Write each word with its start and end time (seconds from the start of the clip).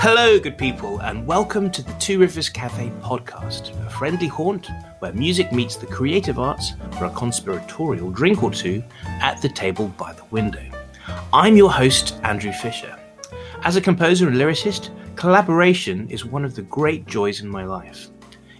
Hello, 0.00 0.38
good 0.38 0.56
people, 0.56 1.00
and 1.00 1.26
welcome 1.26 1.72
to 1.72 1.82
the 1.82 1.92
Two 1.94 2.20
Rivers 2.20 2.48
Cafe 2.48 2.88
podcast, 3.02 3.76
a 3.84 3.90
friendly 3.90 4.28
haunt 4.28 4.68
where 5.00 5.12
music 5.12 5.50
meets 5.50 5.74
the 5.74 5.86
creative 5.86 6.38
arts 6.38 6.74
for 6.96 7.06
a 7.06 7.10
conspiratorial 7.10 8.12
drink 8.12 8.44
or 8.44 8.52
two 8.52 8.80
at 9.04 9.42
the 9.42 9.48
table 9.48 9.88
by 9.98 10.12
the 10.12 10.22
window. 10.30 10.62
I'm 11.32 11.56
your 11.56 11.72
host, 11.72 12.14
Andrew 12.22 12.52
Fisher. 12.52 12.96
As 13.64 13.74
a 13.74 13.80
composer 13.80 14.28
and 14.28 14.36
lyricist, 14.36 14.90
collaboration 15.16 16.08
is 16.08 16.24
one 16.24 16.44
of 16.44 16.54
the 16.54 16.62
great 16.62 17.04
joys 17.08 17.40
in 17.40 17.48
my 17.48 17.64
life. 17.64 18.08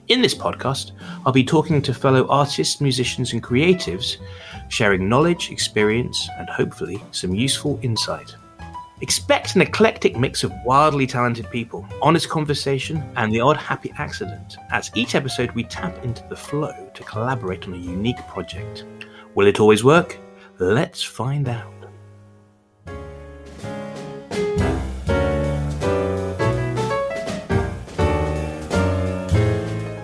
In 0.09 0.20
this 0.20 0.34
podcast, 0.34 0.91
I'll 1.25 1.32
be 1.32 1.45
talking 1.45 1.80
to 1.82 1.95
fellow 1.95 2.27
artists, 2.27 2.80
musicians, 2.80 3.32
and 3.32 3.45
creatives, 3.45 4.16
sharing 4.70 5.09
knowledge, 5.09 5.52
experience, 5.52 6.29
and 6.36 6.48
hopefully 6.48 7.00
some 7.12 7.32
useful 7.32 7.79
insight. 7.80 8.34
Expect 9.01 9.55
an 9.55 9.62
eclectic 9.62 10.17
mix 10.17 10.43
of 10.43 10.53
wildly 10.65 11.07
talented 11.07 11.48
people, 11.51 11.87
honest 12.02 12.29
conversation, 12.29 13.02
and 13.15 13.33
the 13.33 13.41
odd 13.41 13.57
happy 13.57 13.93
accident. 13.97 14.57
As 14.73 14.91
each 14.97 15.15
episode, 15.15 15.52
we 15.52 15.62
tap 15.62 16.05
into 16.05 16.27
the 16.29 16.37
flow 16.37 16.91
to 16.93 17.02
collaborate 17.05 17.66
on 17.66 17.74
a 17.74 17.79
unique 17.79 18.19
project. 18.27 18.84
Will 19.37 19.47
it 19.47 19.61
always 19.61 19.84
work? 19.84 20.19
Let's 20.59 21.02
find 21.02 21.48
out. 21.48 21.77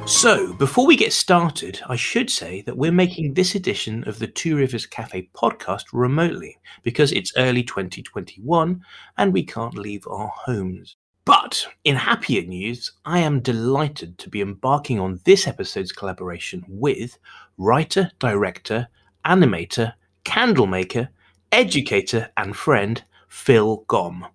So, 0.06 0.52
before 0.52 0.86
we 0.86 0.96
get 0.96 1.14
started, 1.14 1.80
I 1.88 1.96
should 1.96 2.28
say 2.28 2.60
that 2.66 2.76
we're 2.76 2.92
making 2.92 3.32
this 3.32 3.54
edition 3.54 4.06
of 4.06 4.18
the 4.18 4.26
Two 4.26 4.56
Rivers 4.56 4.84
Cafe 4.84 5.30
podcast 5.34 5.84
remotely 5.94 6.58
because 6.82 7.10
it's 7.12 7.32
early 7.38 7.62
2021 7.62 8.82
and 9.16 9.32
we 9.32 9.42
can't 9.42 9.78
leave 9.78 10.06
our 10.06 10.28
homes. 10.28 10.96
But 11.24 11.66
in 11.84 11.96
happier 11.96 12.42
news, 12.42 12.92
I 13.06 13.20
am 13.20 13.40
delighted 13.40 14.18
to 14.18 14.28
be 14.28 14.42
embarking 14.42 15.00
on 15.00 15.20
this 15.24 15.46
episode's 15.46 15.90
collaboration 15.90 16.66
with 16.68 17.16
writer, 17.56 18.10
director, 18.18 18.88
animator, 19.24 19.94
candle 20.24 20.66
maker, 20.66 21.08
educator, 21.50 22.30
and 22.36 22.54
friend 22.54 23.02
Phil 23.28 23.86
Gomm. 23.88 24.28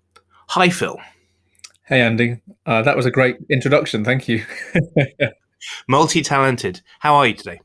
Hi, 0.48 0.68
Phil. 0.68 0.98
Hey, 1.84 2.00
Andy. 2.00 2.40
Uh, 2.66 2.82
that 2.82 2.96
was 2.96 3.06
a 3.06 3.10
great 3.12 3.36
introduction. 3.48 4.04
Thank 4.04 4.26
you. 4.26 4.44
Multi 5.88 6.22
talented. 6.22 6.80
How 7.00 7.14
are 7.14 7.26
you 7.26 7.34
today? 7.34 7.60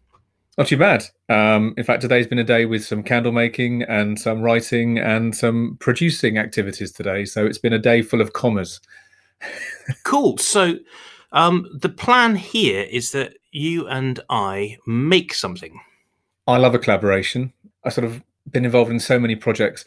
Not 0.57 0.67
too 0.67 0.77
bad. 0.77 1.05
Um, 1.27 1.73
in 1.77 1.83
fact, 1.83 2.01
today's 2.01 2.27
been 2.27 2.39
a 2.39 2.43
day 2.43 2.65
with 2.65 2.85
some 2.85 3.03
candle 3.03 3.33
making 3.33 3.83
and 3.83 4.17
some 4.17 4.41
writing 4.41 4.97
and 4.97 5.35
some 5.35 5.77
producing 5.79 6.37
activities 6.37 6.91
today. 6.91 7.25
So 7.25 7.45
it's 7.45 7.57
been 7.57 7.73
a 7.73 7.79
day 7.79 8.01
full 8.01 8.21
of 8.21 8.33
commas. 8.33 8.79
cool. 10.03 10.37
So 10.37 10.75
um, 11.33 11.67
the 11.81 11.89
plan 11.89 12.35
here 12.35 12.83
is 12.89 13.11
that 13.11 13.33
you 13.51 13.87
and 13.87 14.19
I 14.29 14.77
make 14.87 15.33
something. 15.33 15.81
I 16.47 16.57
love 16.57 16.73
a 16.73 16.79
collaboration. 16.79 17.51
I 17.83 17.89
sort 17.89 18.05
of 18.05 18.23
been 18.49 18.65
involved 18.65 18.91
in 18.91 18.99
so 18.99 19.19
many 19.19 19.35
projects 19.35 19.83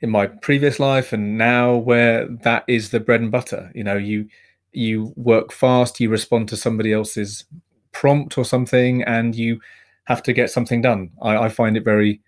in 0.00 0.10
my 0.10 0.26
previous 0.26 0.78
life 0.78 1.12
and 1.12 1.38
now 1.38 1.74
where 1.74 2.26
that 2.28 2.64
is 2.68 2.90
the 2.90 3.00
bread 3.00 3.20
and 3.20 3.30
butter. 3.30 3.72
You 3.74 3.82
know, 3.82 3.96
you 3.96 4.28
you 4.72 5.12
work 5.16 5.52
fast, 5.52 6.00
you 6.00 6.10
respond 6.10 6.48
to 6.48 6.56
somebody 6.56 6.92
else's 6.92 7.44
prompt 7.92 8.38
or 8.38 8.44
something, 8.44 9.02
and 9.02 9.34
you 9.34 9.60
have 10.04 10.22
to 10.24 10.32
get 10.32 10.50
something 10.50 10.82
done. 10.82 11.10
I, 11.20 11.36
I 11.36 11.48
find 11.48 11.76
it 11.76 11.84
very 11.84 12.20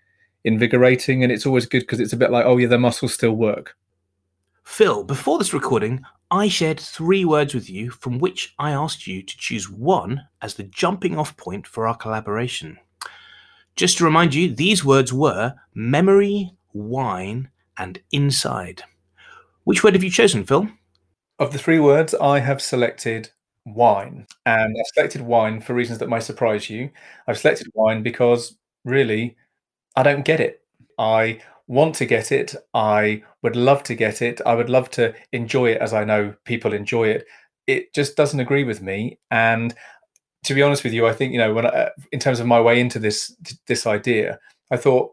invigorating, 0.45 1.23
and 1.23 1.33
it's 1.33 1.47
always 1.47 1.67
good 1.67 1.81
because 1.81 2.01
it's 2.01 2.13
a 2.13 2.19
bit 2.19 2.31
like, 2.31 2.45
oh 2.45 2.57
yeah, 2.57 2.69
the 2.69 2.79
muscles 2.79 3.15
still 3.15 3.33
work. 3.33 3.77
Phil, 4.63 5.05
before 5.05 5.39
this 5.39 5.53
recording, 5.53 6.05
I 6.31 6.49
shared 6.49 6.81
three 6.81 7.25
words 7.25 7.55
with 7.55 7.69
you 7.69 7.91
from 7.91 8.19
which 8.19 8.55
I 8.59 8.73
asked 8.73 9.07
you 9.07 9.23
to 9.23 9.37
choose 9.39 9.71
one 9.71 10.23
as 10.41 10.55
the 10.55 10.65
jumping 10.65 11.19
off 11.19 11.37
point 11.37 11.67
for 11.67 11.87
our 11.87 11.97
collaboration. 11.97 12.79
Just 13.77 13.99
to 13.99 14.05
remind 14.05 14.35
you, 14.35 14.55
these 14.55 14.85
words 14.85 15.13
were 15.13 15.55
memory, 15.75 16.53
wine, 16.73 17.51
and 17.77 18.01
inside. 18.11 18.85
Which 19.65 19.85
word 19.85 19.95
have 19.95 20.05
you 20.05 20.11
chosen, 20.11 20.45
Phil? 20.45 20.69
Of 21.39 21.53
the 21.53 21.59
three 21.59 21.81
words, 21.81 22.15
I 22.15 22.39
have 22.41 22.63
selected 22.63 23.31
wine. 23.65 24.27
And 24.47 24.77
I've 24.79 24.87
selected 24.95 25.23
wine 25.23 25.61
for 25.61 25.75
reasons 25.75 25.99
that 25.99 26.09
might 26.09 26.23
surprise 26.23 26.71
you. 26.71 26.91
I've 27.27 27.39
selected 27.39 27.69
wine 27.75 28.03
because 28.03 28.57
really, 28.85 29.37
I 29.97 30.03
don't 30.03 30.25
get 30.25 30.41
it. 30.41 30.63
I 30.99 31.41
want 31.69 31.97
to 31.97 32.07
get 32.07 32.33
it. 32.33 32.55
I 32.75 33.25
would 33.43 33.57
love 33.57 33.83
to 33.85 33.95
get 33.95 34.23
it. 34.23 34.41
I 34.47 34.55
would 34.55 34.71
love 34.71 34.91
to 34.93 35.15
enjoy 35.33 35.73
it 35.73 35.81
as 35.81 35.95
I 35.95 36.05
know 36.05 36.35
people 36.45 36.73
enjoy 36.75 37.09
it. 37.09 37.27
It 37.67 37.95
just 37.95 38.17
doesn't 38.17 38.41
agree 38.41 38.65
with 38.65 38.83
me. 38.83 39.19
And 39.31 39.75
to 40.45 40.55
be 40.55 40.63
honest 40.63 40.85
with 40.85 40.93
you, 40.93 41.07
I 41.07 41.13
think 41.13 41.33
you 41.33 41.39
know 41.39 41.55
when 41.55 41.67
I, 41.67 41.71
uh, 41.71 41.91
in 42.13 42.21
terms 42.21 42.41
of 42.41 42.47
my 42.47 42.61
way 42.61 42.81
into 42.81 42.99
this 42.99 43.37
this 43.67 43.87
idea, 43.87 44.39
I 44.71 44.77
thought 44.77 45.13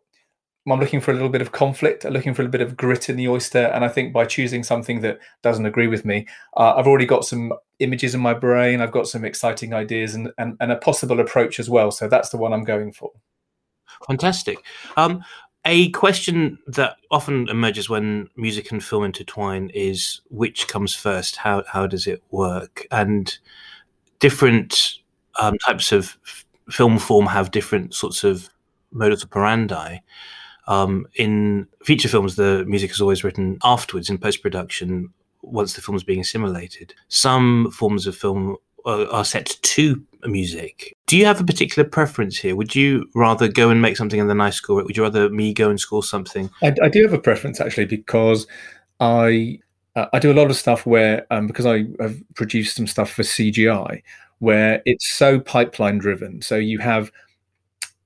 I'm 0.69 0.79
looking 0.79 1.01
for 1.01 1.11
a 1.11 1.13
little 1.15 1.29
bit 1.29 1.41
of 1.41 1.51
conflict, 1.51 2.05
I'm 2.05 2.13
looking 2.13 2.33
for 2.33 2.43
a 2.43 2.45
little 2.45 2.51
bit 2.51 2.61
of 2.61 2.77
grit 2.77 3.09
in 3.09 3.15
the 3.15 3.27
oyster. 3.27 3.65
And 3.67 3.83
I 3.83 3.87
think 3.87 4.13
by 4.13 4.25
choosing 4.25 4.63
something 4.63 5.01
that 5.01 5.19
doesn't 5.41 5.65
agree 5.65 5.87
with 5.87 6.05
me, 6.05 6.27
uh, 6.55 6.75
I've 6.75 6.87
already 6.87 7.07
got 7.07 7.25
some 7.25 7.53
images 7.79 8.13
in 8.13 8.21
my 8.21 8.33
brain, 8.33 8.79
I've 8.79 8.91
got 8.91 9.07
some 9.07 9.25
exciting 9.25 9.73
ideas 9.73 10.13
and, 10.13 10.31
and, 10.37 10.57
and, 10.59 10.71
a 10.71 10.75
possible 10.75 11.19
approach 11.19 11.59
as 11.59 11.69
well. 11.69 11.89
So 11.89 12.07
that's 12.07 12.29
the 12.29 12.37
one 12.37 12.53
I'm 12.53 12.63
going 12.63 12.93
for. 12.93 13.11
Fantastic. 14.05 14.59
Um, 14.97 15.23
a 15.65 15.89
question 15.89 16.59
that 16.67 16.97
often 17.09 17.49
emerges 17.49 17.89
when 17.89 18.29
music 18.35 18.71
and 18.71 18.83
film 18.83 19.03
intertwine 19.03 19.69
is 19.73 20.21
which 20.29 20.67
comes 20.67 20.95
first? 20.95 21.37
How, 21.37 21.63
how 21.67 21.87
does 21.87 22.07
it 22.07 22.23
work? 22.31 22.85
And 22.91 23.35
different 24.19 24.99
um, 25.39 25.57
types 25.59 25.91
of 25.91 26.17
film 26.69 26.97
form 26.99 27.27
have 27.27 27.51
different 27.51 27.93
sorts 27.93 28.23
of 28.23 28.49
modus 28.91 29.23
operandi. 29.23 29.97
Um, 30.71 31.05
in 31.15 31.67
feature 31.83 32.07
films, 32.07 32.37
the 32.37 32.63
music 32.65 32.91
is 32.91 33.01
always 33.01 33.25
written 33.25 33.57
afterwards 33.61 34.09
in 34.09 34.17
post 34.17 34.41
production 34.41 35.09
once 35.41 35.73
the 35.73 35.81
film 35.81 35.97
is 35.97 36.03
being 36.03 36.21
assimilated. 36.21 36.93
Some 37.09 37.71
forms 37.71 38.07
of 38.07 38.15
film 38.15 38.55
are, 38.85 39.05
are 39.07 39.25
set 39.25 39.57
to 39.61 40.01
music. 40.23 40.95
Do 41.07 41.17
you 41.17 41.25
have 41.25 41.41
a 41.41 41.43
particular 41.43 41.87
preference 41.87 42.37
here? 42.37 42.55
Would 42.55 42.73
you 42.73 43.09
rather 43.13 43.49
go 43.49 43.69
and 43.69 43.81
make 43.81 43.97
something 43.97 44.21
and 44.21 44.29
then 44.29 44.39
I 44.39 44.49
score 44.49 44.79
it? 44.79 44.85
Would 44.85 44.95
you 44.95 45.03
rather 45.03 45.29
me 45.29 45.53
go 45.53 45.69
and 45.69 45.77
score 45.77 46.03
something? 46.03 46.49
I, 46.63 46.73
I 46.81 46.87
do 46.87 47.01
have 47.01 47.13
a 47.13 47.19
preference 47.19 47.59
actually 47.59 47.85
because 47.85 48.47
I 49.01 49.59
uh, 49.97 50.05
I 50.13 50.19
do 50.19 50.31
a 50.31 50.39
lot 50.39 50.49
of 50.49 50.55
stuff 50.55 50.85
where 50.85 51.27
um, 51.31 51.47
because 51.47 51.65
I 51.65 51.85
have 51.99 52.15
produced 52.35 52.77
some 52.77 52.87
stuff 52.87 53.11
for 53.11 53.23
CGI 53.23 54.03
where 54.39 54.81
it's 54.85 55.11
so 55.17 55.37
pipeline 55.37 55.97
driven. 55.97 56.41
So 56.41 56.55
you 56.55 56.79
have 56.79 57.11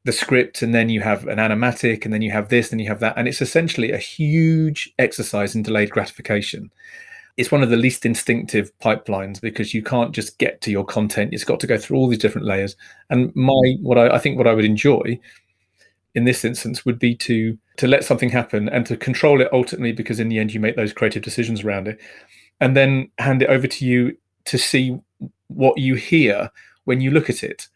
the 0.06 0.12
script 0.12 0.62
and 0.62 0.74
then 0.74 0.88
you 0.88 1.02
have 1.02 1.28
an 1.28 1.40
animatic 1.40 2.06
and 2.06 2.14
then 2.14 2.22
you 2.22 2.32
have 2.32 2.50
this 2.50 2.72
and 2.72 2.80
you 2.80 2.88
have 2.88 3.00
that. 3.00 3.16
And 3.18 3.28
it's 3.28 3.42
essentially 3.42 3.92
a 3.92 3.98
huge 3.98 4.94
exercise 5.00 5.56
in 5.56 5.64
delayed 5.64 5.90
gratification. 5.90 6.72
It's 7.38 7.52
one 7.52 7.64
of 7.64 7.72
the 7.72 7.76
least 7.76 8.06
instinctive 8.06 8.72
pipelines 8.80 9.42
because 9.42 9.74
you 9.74 9.82
can't 9.82 10.14
just 10.14 10.38
get 10.38 10.62
to 10.62 10.72
your 10.72 10.86
content. 10.86 11.34
It's 11.34 11.44
got 11.44 11.60
to 11.60 11.68
go 11.68 11.78
through 11.78 11.98
all 11.98 12.08
these 12.08 12.20
different 12.20 12.48
layers. 12.48 12.78
And 13.10 13.36
my 13.36 13.76
what 13.82 13.98
I, 13.98 14.16
I 14.16 14.20
think 14.20 14.38
what 14.38 14.48
i 14.48 14.54
would 14.54 14.64
enjoy 14.64 15.20
in 16.14 16.24
this 16.24 16.46
instance 16.46 16.86
would 16.86 16.98
be 16.98 17.16
to 17.16 17.58
to 17.78 17.88
let 17.88 18.06
something 18.06 18.30
happen 18.30 18.70
and 18.70 18.86
to 18.86 18.96
control 18.96 19.42
it 19.42 19.50
ultimately 19.52 19.92
because 19.92 20.20
in 20.20 20.30
the 20.30 20.40
end 20.40 20.54
you 20.54 20.60
make 20.60 20.78
those 20.78 20.94
creative 20.94 21.24
decisions 21.24 21.64
around 21.64 21.88
it 21.88 22.00
and 22.62 22.76
then 22.76 23.10
hand 23.18 23.42
it 23.42 23.50
over 23.50 23.68
to 23.68 23.86
you 23.86 24.16
to 24.46 24.58
see 24.58 24.98
what 25.48 25.78
you 25.78 25.96
hear 25.96 26.50
when 26.86 27.02
you 27.02 27.12
look 27.12 27.30
at 27.30 27.44
it 27.44 27.68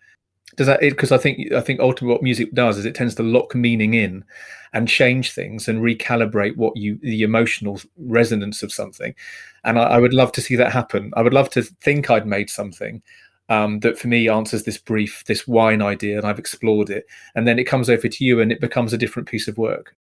does 0.60 0.68
that 0.68 0.82
because 0.82 1.14
I 1.14 1.18
think 1.18 1.54
I 1.54 1.62
think 1.62 1.80
ultimately 1.80 2.14
what 2.14 2.22
music 2.22 2.54
does 2.54 2.78
is 2.78 2.86
it 2.86 2.94
tends 2.94 3.16
to 3.16 3.24
lock 3.24 3.56
meaning 3.56 3.94
in 3.94 4.26
and 4.74 4.90
change 4.90 5.32
things 5.32 5.70
and 5.70 5.82
recalibrate 5.82 6.58
what 6.58 6.76
you 6.76 7.00
the 7.02 7.24
emotional 7.24 7.80
resonance 7.98 8.62
of 8.62 8.74
something. 8.74 9.16
And 9.64 9.80
I, 9.80 9.84
I 9.84 10.00
would 10.00 10.14
love 10.14 10.34
to 10.34 10.42
see 10.42 10.58
that 10.58 10.74
happen. 10.74 11.14
I 11.16 11.22
would 11.22 11.34
love 11.34 11.50
to 11.52 11.64
think 11.64 12.10
I'd 12.10 12.28
made 12.28 12.50
something 12.50 13.02
um, 13.48 13.80
that 13.80 13.98
for 13.98 14.10
me 14.10 14.28
answers 14.28 14.64
this 14.64 14.78
brief, 14.78 15.24
this 15.28 15.48
wine 15.48 15.82
idea, 15.82 16.18
and 16.18 16.28
I've 16.28 16.40
explored 16.40 16.90
it, 16.90 17.06
and 17.36 17.48
then 17.48 17.58
it 17.58 17.64
comes 17.64 17.90
over 17.90 18.10
to 18.10 18.26
you 18.26 18.42
and 18.42 18.52
it 18.52 18.60
becomes 18.60 18.92
a 18.92 18.98
different 18.98 19.30
piece 19.30 19.48
of 19.48 19.58
work. 19.58 19.96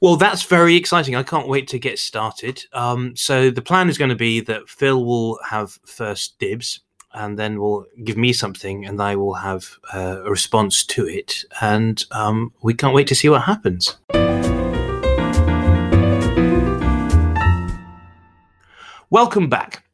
Well, 0.00 0.16
that's 0.16 0.44
very 0.44 0.76
exciting. 0.76 1.14
I 1.14 1.22
can't 1.22 1.46
wait 1.46 1.68
to 1.68 1.78
get 1.78 1.98
started. 1.98 2.64
Um, 2.72 3.14
so 3.16 3.50
the 3.50 3.60
plan 3.60 3.90
is 3.90 3.98
going 3.98 4.08
to 4.08 4.16
be 4.16 4.40
that 4.40 4.66
Phil 4.66 5.04
will 5.04 5.38
have 5.46 5.78
first 5.84 6.38
dibs 6.38 6.80
and 7.14 7.38
then 7.38 7.60
will 7.60 7.86
give 8.02 8.16
me 8.16 8.32
something, 8.32 8.84
and 8.84 9.00
I 9.00 9.16
will 9.16 9.34
have 9.34 9.78
uh, 9.94 10.22
a 10.24 10.30
response 10.30 10.84
to 10.86 11.06
it. 11.06 11.44
And 11.60 12.04
um, 12.10 12.52
we 12.62 12.74
can't 12.74 12.94
wait 12.94 13.06
to 13.08 13.14
see 13.14 13.28
what 13.28 13.42
happens. 13.42 13.96
Welcome 19.10 19.48
back. 19.48 19.84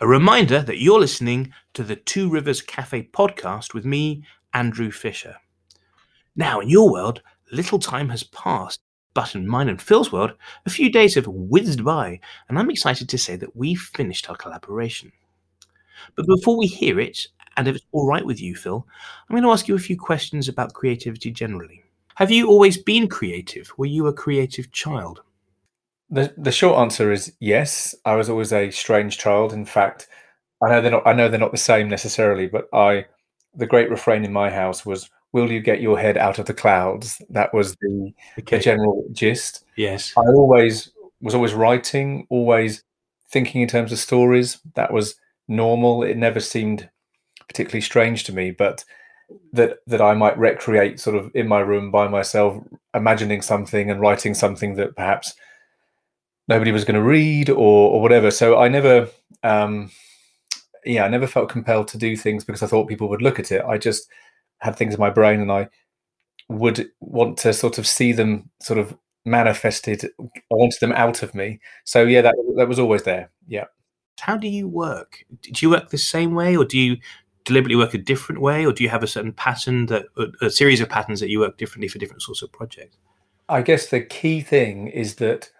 A 0.00 0.06
reminder 0.06 0.60
that 0.60 0.78
you're 0.78 1.00
listening 1.00 1.52
to 1.72 1.82
the 1.82 1.96
Two 1.96 2.28
Rivers 2.28 2.60
Cafe 2.60 3.08
podcast 3.12 3.72
with 3.72 3.86
me, 3.86 4.22
Andrew 4.52 4.90
Fisher. 4.90 5.36
Now, 6.36 6.60
in 6.60 6.68
your 6.68 6.92
world, 6.92 7.22
little 7.50 7.78
time 7.78 8.10
has 8.10 8.22
passed 8.22 8.80
But 9.16 9.34
in 9.34 9.48
mine 9.48 9.70
and 9.70 9.80
Phil's 9.80 10.12
world, 10.12 10.34
a 10.66 10.70
few 10.70 10.92
days 10.92 11.14
have 11.14 11.26
whizzed 11.26 11.82
by, 11.82 12.20
and 12.50 12.58
I'm 12.58 12.68
excited 12.68 13.08
to 13.08 13.16
say 13.16 13.34
that 13.36 13.56
we've 13.56 13.80
finished 13.80 14.28
our 14.28 14.36
collaboration. 14.36 15.10
But 16.14 16.26
before 16.26 16.56
we 16.56 16.66
hear 16.66 17.00
it, 17.00 17.26
and 17.56 17.68
if 17.68 17.76
it's 17.76 17.86
all 17.92 18.06
right 18.06 18.24
with 18.24 18.40
you, 18.40 18.54
Phil, 18.54 18.86
I'm 19.28 19.34
going 19.34 19.42
to 19.42 19.50
ask 19.50 19.68
you 19.68 19.74
a 19.74 19.78
few 19.78 19.98
questions 19.98 20.48
about 20.48 20.74
creativity 20.74 21.30
generally. 21.30 21.82
Have 22.16 22.30
you 22.30 22.48
always 22.48 22.78
been 22.78 23.08
creative? 23.08 23.70
Were 23.76 23.86
you 23.86 24.06
a 24.06 24.12
creative 24.12 24.72
child? 24.72 25.22
The 26.08 26.32
the 26.36 26.52
short 26.52 26.78
answer 26.78 27.10
is 27.12 27.32
yes. 27.40 27.94
I 28.04 28.14
was 28.14 28.30
always 28.30 28.52
a 28.52 28.70
strange 28.70 29.18
child. 29.18 29.52
In 29.52 29.64
fact, 29.66 30.08
I 30.62 30.68
know 30.68 30.80
they're 30.80 30.90
not. 30.90 31.06
I 31.06 31.12
know 31.12 31.28
they're 31.28 31.38
not 31.38 31.52
the 31.52 31.58
same 31.58 31.88
necessarily, 31.88 32.46
but 32.46 32.68
I, 32.72 33.06
the 33.54 33.66
great 33.66 33.90
refrain 33.90 34.24
in 34.24 34.32
my 34.32 34.50
house 34.50 34.86
was, 34.86 35.10
"Will 35.32 35.50
you 35.50 35.60
get 35.60 35.80
your 35.80 35.98
head 35.98 36.16
out 36.16 36.38
of 36.38 36.46
the 36.46 36.54
clouds?" 36.54 37.20
That 37.28 37.52
was 37.52 37.74
the, 37.76 38.12
okay. 38.38 38.56
the 38.56 38.62
general 38.62 39.04
gist. 39.12 39.64
Yes, 39.76 40.14
I 40.16 40.22
always 40.22 40.92
was 41.20 41.34
always 41.34 41.54
writing, 41.54 42.26
always 42.30 42.84
thinking 43.28 43.60
in 43.60 43.68
terms 43.68 43.92
of 43.92 43.98
stories. 43.98 44.58
That 44.74 44.92
was 44.92 45.16
normal. 45.48 46.02
It 46.02 46.16
never 46.16 46.40
seemed 46.40 46.88
particularly 47.48 47.80
strange 47.82 48.24
to 48.24 48.32
me, 48.34 48.50
but 48.50 48.84
that 49.52 49.78
that 49.86 50.00
I 50.00 50.14
might 50.14 50.38
recreate 50.38 51.00
sort 51.00 51.16
of 51.16 51.30
in 51.34 51.48
my 51.48 51.60
room 51.60 51.90
by 51.90 52.08
myself, 52.08 52.62
imagining 52.94 53.42
something 53.42 53.90
and 53.90 54.00
writing 54.00 54.34
something 54.34 54.74
that 54.76 54.96
perhaps 54.96 55.34
nobody 56.48 56.72
was 56.72 56.84
going 56.84 56.94
to 56.96 57.02
read 57.02 57.50
or 57.50 57.90
or 57.92 58.00
whatever. 58.00 58.30
So 58.30 58.58
I 58.58 58.68
never, 58.68 59.08
um, 59.42 59.90
yeah, 60.84 61.04
I 61.04 61.08
never 61.08 61.26
felt 61.26 61.48
compelled 61.50 61.88
to 61.88 61.98
do 61.98 62.16
things 62.16 62.44
because 62.44 62.62
I 62.62 62.66
thought 62.66 62.88
people 62.88 63.08
would 63.08 63.22
look 63.22 63.38
at 63.38 63.52
it. 63.52 63.64
I 63.64 63.78
just 63.78 64.08
had 64.60 64.76
things 64.76 64.94
in 64.94 65.00
my 65.00 65.10
brain, 65.10 65.40
and 65.40 65.52
I 65.52 65.68
would 66.48 66.88
want 67.00 67.38
to 67.38 67.52
sort 67.52 67.78
of 67.78 67.86
see 67.86 68.12
them 68.12 68.50
sort 68.62 68.78
of 68.78 68.96
manifested. 69.24 70.04
I 70.20 70.24
wanted 70.50 70.80
them 70.80 70.92
out 70.92 71.22
of 71.22 71.34
me. 71.34 71.60
So 71.84 72.04
yeah, 72.04 72.22
that 72.22 72.34
that 72.56 72.68
was 72.68 72.78
always 72.78 73.02
there. 73.04 73.30
Yeah. 73.48 73.66
How 74.20 74.36
do 74.36 74.48
you 74.48 74.68
work? 74.68 75.24
Do 75.42 75.52
you 75.58 75.70
work 75.70 75.90
the 75.90 75.98
same 75.98 76.34
way, 76.34 76.56
or 76.56 76.64
do 76.64 76.78
you 76.78 76.96
deliberately 77.44 77.76
work 77.76 77.94
a 77.94 77.98
different 77.98 78.40
way, 78.40 78.66
or 78.66 78.72
do 78.72 78.82
you 78.82 78.90
have 78.90 79.02
a 79.02 79.06
certain 79.06 79.32
pattern 79.32 79.86
that 79.86 80.06
a 80.42 80.50
series 80.50 80.80
of 80.80 80.88
patterns 80.88 81.20
that 81.20 81.30
you 81.30 81.40
work 81.40 81.58
differently 81.58 81.88
for 81.88 81.98
different 81.98 82.22
sorts 82.22 82.42
of 82.42 82.50
projects? 82.52 82.96
I 83.48 83.62
guess 83.62 83.88
the 83.88 84.00
key 84.00 84.40
thing 84.40 84.88
is 84.88 85.16
that 85.16 85.50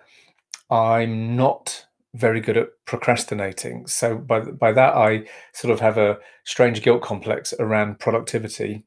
I'm 0.71 1.37
not 1.37 1.87
very 2.15 2.41
good 2.41 2.57
at 2.57 2.69
procrastinating. 2.87 3.87
So 3.87 4.17
by 4.17 4.41
by 4.41 4.73
that 4.73 4.95
I 4.97 5.27
sort 5.53 5.73
of 5.73 5.81
have 5.81 5.99
a 5.99 6.19
strange 6.45 6.83
guilt 6.83 7.03
complex 7.03 7.55
around 7.61 8.01
productivity. 8.01 8.85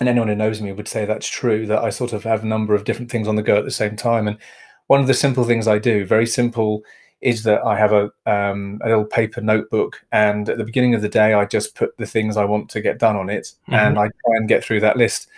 And 0.00 0.08
anyone 0.08 0.28
who 0.28 0.34
knows 0.34 0.60
me 0.60 0.72
would 0.72 0.88
say 0.88 1.04
that's 1.04 1.28
true. 1.28 1.66
That 1.66 1.82
I 1.82 1.90
sort 1.90 2.12
of 2.12 2.24
have 2.24 2.44
a 2.44 2.46
number 2.46 2.74
of 2.74 2.84
different 2.84 3.10
things 3.10 3.26
on 3.26 3.36
the 3.36 3.42
go 3.42 3.56
at 3.56 3.64
the 3.64 3.70
same 3.70 3.96
time. 3.96 4.28
And 4.28 4.38
one 4.86 5.00
of 5.00 5.06
the 5.06 5.14
simple 5.14 5.44
things 5.44 5.66
I 5.66 5.78
do, 5.78 6.04
very 6.04 6.26
simple, 6.26 6.82
is 7.20 7.42
that 7.42 7.64
I 7.64 7.76
have 7.76 7.92
a, 7.92 8.10
um, 8.26 8.80
a 8.84 8.88
little 8.88 9.04
paper 9.04 9.40
notebook, 9.40 10.04
and 10.12 10.48
at 10.48 10.58
the 10.58 10.64
beginning 10.64 10.94
of 10.94 11.02
the 11.02 11.08
day, 11.08 11.34
I 11.34 11.44
just 11.44 11.74
put 11.74 11.96
the 11.96 12.06
things 12.06 12.36
I 12.36 12.44
want 12.44 12.68
to 12.70 12.80
get 12.80 12.98
done 12.98 13.16
on 13.16 13.28
it, 13.28 13.52
mm-hmm. 13.62 13.74
and 13.74 13.98
I 13.98 14.04
try 14.04 14.36
and 14.36 14.48
get 14.48 14.64
through 14.64 14.80
that 14.80 14.96
list. 14.96 15.28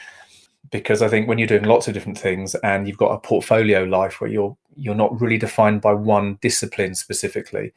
Because 0.71 1.03
I 1.03 1.09
think 1.09 1.27
when 1.27 1.39
you're 1.39 1.49
doing 1.49 1.65
lots 1.65 1.89
of 1.89 1.95
different 1.95 2.19
things 2.19 2.55
and 2.57 2.87
you've 2.87 2.97
got 2.97 3.11
a 3.11 3.19
portfolio 3.19 3.83
life 3.83 4.21
where 4.21 4.31
you're 4.31 4.57
you're 4.77 4.95
not 4.95 5.21
really 5.21 5.37
defined 5.37 5.81
by 5.81 5.93
one 5.93 6.39
discipline 6.43 6.95
specifically, 6.95 7.73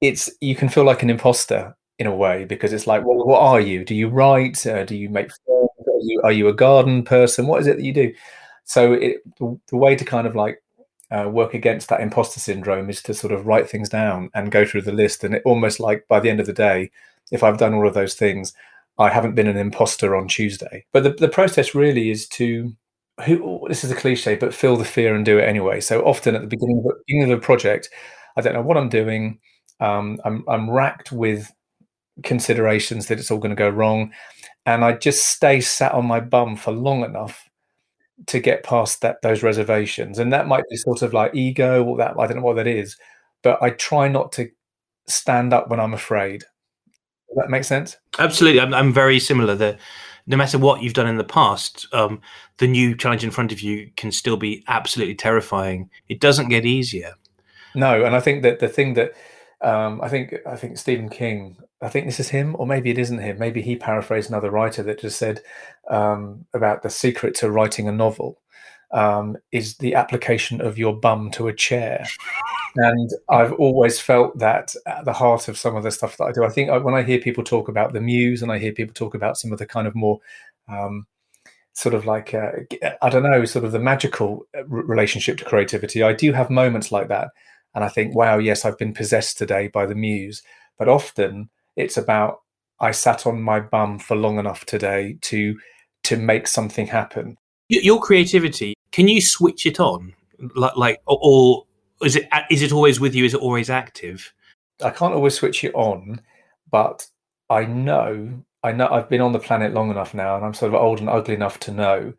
it's 0.00 0.28
you 0.40 0.56
can 0.56 0.68
feel 0.68 0.84
like 0.84 1.04
an 1.04 1.10
imposter 1.10 1.76
in 1.98 2.06
a 2.06 2.14
way 2.14 2.44
because 2.44 2.72
it's 2.72 2.86
like, 2.86 3.04
well, 3.04 3.24
what 3.24 3.40
are 3.40 3.60
you? 3.60 3.84
Do 3.84 3.94
you 3.94 4.08
write? 4.08 4.66
Uh, 4.66 4.84
do 4.84 4.96
you 4.96 5.08
make 5.08 5.30
films? 5.46 5.70
Are 5.86 6.00
you, 6.00 6.20
are 6.24 6.32
you 6.32 6.48
a 6.48 6.52
garden 6.52 7.02
person? 7.02 7.46
What 7.46 7.60
is 7.60 7.66
it 7.66 7.76
that 7.76 7.84
you 7.84 7.92
do? 7.92 8.12
So 8.64 8.92
it, 8.92 9.18
the, 9.38 9.58
the 9.68 9.76
way 9.76 9.96
to 9.96 10.04
kind 10.04 10.26
of 10.26 10.36
like 10.36 10.62
uh, 11.10 11.28
work 11.28 11.54
against 11.54 11.88
that 11.88 12.00
imposter 12.00 12.40
syndrome 12.40 12.90
is 12.90 13.02
to 13.02 13.14
sort 13.14 13.32
of 13.32 13.46
write 13.46 13.68
things 13.68 13.88
down 13.88 14.30
and 14.34 14.52
go 14.52 14.64
through 14.64 14.82
the 14.82 14.92
list. 14.92 15.24
And 15.24 15.34
it 15.34 15.42
almost 15.44 15.80
like 15.80 16.06
by 16.08 16.20
the 16.20 16.30
end 16.30 16.40
of 16.40 16.46
the 16.46 16.52
day, 16.52 16.90
if 17.30 17.42
I've 17.42 17.58
done 17.58 17.74
all 17.74 17.86
of 17.86 17.94
those 17.94 18.14
things, 18.14 18.52
I 18.98 19.10
haven't 19.10 19.34
been 19.34 19.46
an 19.46 19.56
imposter 19.56 20.16
on 20.16 20.28
Tuesday. 20.28 20.84
But 20.92 21.04
the, 21.04 21.10
the 21.10 21.28
process 21.28 21.74
really 21.74 22.10
is 22.10 22.26
to 22.28 22.72
who 23.24 23.64
this 23.68 23.84
is 23.84 23.90
a 23.90 23.96
cliche, 23.96 24.36
but 24.36 24.54
feel 24.54 24.76
the 24.76 24.84
fear 24.84 25.14
and 25.14 25.24
do 25.24 25.38
it 25.38 25.48
anyway. 25.48 25.80
So 25.80 26.02
often 26.02 26.34
at 26.34 26.42
the 26.42 26.48
beginning 26.48 26.84
of, 26.84 26.96
beginning 27.06 27.32
of 27.32 27.38
a 27.38 27.42
project, 27.42 27.90
I 28.36 28.40
don't 28.40 28.54
know 28.54 28.62
what 28.62 28.76
I'm 28.76 28.88
doing. 28.88 29.38
Um, 29.80 30.18
I'm 30.24 30.44
I'm 30.48 30.70
racked 30.70 31.12
with 31.12 31.52
considerations 32.22 33.06
that 33.06 33.18
it's 33.18 33.30
all 33.30 33.38
going 33.38 33.54
to 33.54 33.56
go 33.56 33.68
wrong, 33.68 34.12
and 34.66 34.84
I 34.84 34.92
just 34.92 35.26
stay 35.28 35.60
sat 35.60 35.92
on 35.92 36.06
my 36.06 36.20
bum 36.20 36.56
for 36.56 36.72
long 36.72 37.04
enough 37.04 37.47
to 38.26 38.40
get 38.40 38.64
past 38.64 39.00
that 39.00 39.22
those 39.22 39.42
reservations. 39.42 40.18
And 40.18 40.32
that 40.32 40.48
might 40.48 40.64
be 40.70 40.76
sort 40.76 41.02
of 41.02 41.12
like 41.12 41.34
ego 41.34 41.84
or 41.84 41.96
that 41.98 42.18
i 42.18 42.26
don't 42.26 42.38
know 42.38 42.42
what 42.42 42.56
that 42.56 42.66
is 42.66 42.96
but 43.42 43.62
i 43.62 43.70
try 43.70 44.08
not 44.08 44.32
to 44.32 44.50
stand 45.06 45.52
up 45.52 45.68
when 45.68 45.80
i'm 45.80 45.94
afraid. 45.94 46.40
Does 47.28 47.36
that 47.36 47.50
makes 47.50 47.66
sense? 47.66 47.96
Absolutely. 48.18 48.60
I'm, 48.60 48.72
I'm 48.72 48.92
very 48.92 49.20
similar 49.20 49.54
that 49.56 49.78
no 50.26 50.36
matter 50.36 50.58
what 50.58 50.82
you've 50.82 50.94
done 50.94 51.06
in 51.06 51.18
the 51.18 51.24
past 51.24 51.86
um, 51.92 52.20
the 52.56 52.66
new 52.66 52.96
challenge 52.96 53.22
in 53.22 53.30
front 53.30 53.52
of 53.52 53.60
you 53.60 53.90
can 53.96 54.10
still 54.10 54.36
be 54.36 54.64
absolutely 54.66 55.14
terrifying. 55.14 55.90
It 56.08 56.20
doesn't 56.20 56.48
get 56.48 56.64
easier. 56.66 57.14
No 57.74 58.04
and 58.04 58.16
i 58.16 58.20
think 58.20 58.42
that 58.42 58.58
the 58.58 58.68
thing 58.68 58.94
that 58.94 59.12
um, 59.60 60.00
I 60.00 60.08
think 60.08 60.34
I 60.46 60.56
think 60.56 60.78
Stephen 60.78 61.08
King. 61.08 61.56
I 61.80 61.88
think 61.88 62.06
this 62.06 62.20
is 62.20 62.30
him, 62.30 62.56
or 62.58 62.66
maybe 62.66 62.90
it 62.90 62.98
isn't 62.98 63.20
him. 63.20 63.38
Maybe 63.38 63.62
he 63.62 63.76
paraphrased 63.76 64.30
another 64.30 64.50
writer 64.50 64.82
that 64.82 65.00
just 65.00 65.18
said 65.18 65.42
um, 65.88 66.46
about 66.52 66.82
the 66.82 66.90
secret 66.90 67.34
to 67.36 67.50
writing 67.50 67.88
a 67.88 67.92
novel 67.92 68.40
um, 68.90 69.36
is 69.52 69.76
the 69.76 69.94
application 69.94 70.60
of 70.60 70.78
your 70.78 70.94
bum 70.94 71.30
to 71.32 71.46
a 71.48 71.54
chair. 71.54 72.04
and 72.76 73.10
I've 73.28 73.52
always 73.52 74.00
felt 74.00 74.38
that 74.38 74.74
at 74.86 75.04
the 75.04 75.12
heart 75.12 75.48
of 75.48 75.58
some 75.58 75.76
of 75.76 75.84
the 75.84 75.90
stuff 75.90 76.16
that 76.16 76.24
I 76.24 76.32
do. 76.32 76.44
I 76.44 76.50
think 76.50 76.70
uh, 76.70 76.80
when 76.80 76.94
I 76.94 77.02
hear 77.02 77.18
people 77.20 77.44
talk 77.44 77.68
about 77.68 77.92
the 77.92 78.00
muse, 78.00 78.42
and 78.42 78.50
I 78.50 78.58
hear 78.58 78.72
people 78.72 78.94
talk 78.94 79.14
about 79.14 79.38
some 79.38 79.52
of 79.52 79.58
the 79.58 79.66
kind 79.66 79.86
of 79.86 79.94
more 79.94 80.18
um, 80.68 81.06
sort 81.74 81.94
of 81.94 82.06
like 82.06 82.34
uh, 82.34 82.50
I 83.00 83.08
don't 83.08 83.22
know, 83.22 83.44
sort 83.44 83.64
of 83.64 83.72
the 83.72 83.78
magical 83.78 84.46
uh, 84.56 84.64
relationship 84.66 85.38
to 85.38 85.44
creativity. 85.44 86.02
I 86.02 86.12
do 86.12 86.32
have 86.32 86.50
moments 86.50 86.90
like 86.90 87.08
that 87.08 87.30
and 87.74 87.84
I 87.84 87.88
think, 87.88 88.14
wow, 88.14 88.38
yes, 88.38 88.64
I've 88.64 88.78
been 88.78 88.92
possessed 88.92 89.38
today 89.38 89.68
by 89.68 89.86
the 89.86 89.94
muse. 89.94 90.42
But 90.78 90.88
often 90.88 91.50
it's 91.78 91.96
about 91.96 92.42
I 92.80 92.90
sat 92.90 93.26
on 93.26 93.40
my 93.42 93.60
bum 93.60 93.98
for 93.98 94.16
long 94.16 94.38
enough 94.38 94.64
today 94.66 95.16
to 95.22 95.58
to 96.04 96.16
make 96.16 96.46
something 96.46 96.86
happen. 96.86 97.36
Your 97.68 98.00
creativity, 98.00 98.74
can 98.92 99.08
you 99.08 99.20
switch 99.20 99.66
it 99.66 99.78
on, 99.78 100.14
like, 100.54 100.76
like 100.76 101.00
or 101.06 101.66
is 102.02 102.16
it 102.16 102.28
is 102.50 102.62
it 102.62 102.72
always 102.72 103.00
with 103.00 103.14
you? 103.14 103.24
Is 103.24 103.34
it 103.34 103.40
always 103.40 103.70
active? 103.70 104.32
I 104.82 104.90
can't 104.90 105.14
always 105.14 105.34
switch 105.34 105.64
it 105.64 105.74
on, 105.74 106.20
but 106.70 107.06
I 107.50 107.64
know 107.64 108.42
I 108.62 108.72
know 108.72 108.88
I've 108.88 109.08
been 109.08 109.20
on 109.20 109.32
the 109.32 109.38
planet 109.38 109.72
long 109.72 109.90
enough 109.90 110.14
now, 110.14 110.36
and 110.36 110.44
I'm 110.44 110.54
sort 110.54 110.74
of 110.74 110.80
old 110.80 111.00
and 111.00 111.08
ugly 111.08 111.34
enough 111.34 111.60
to 111.60 111.72
know 111.72 112.12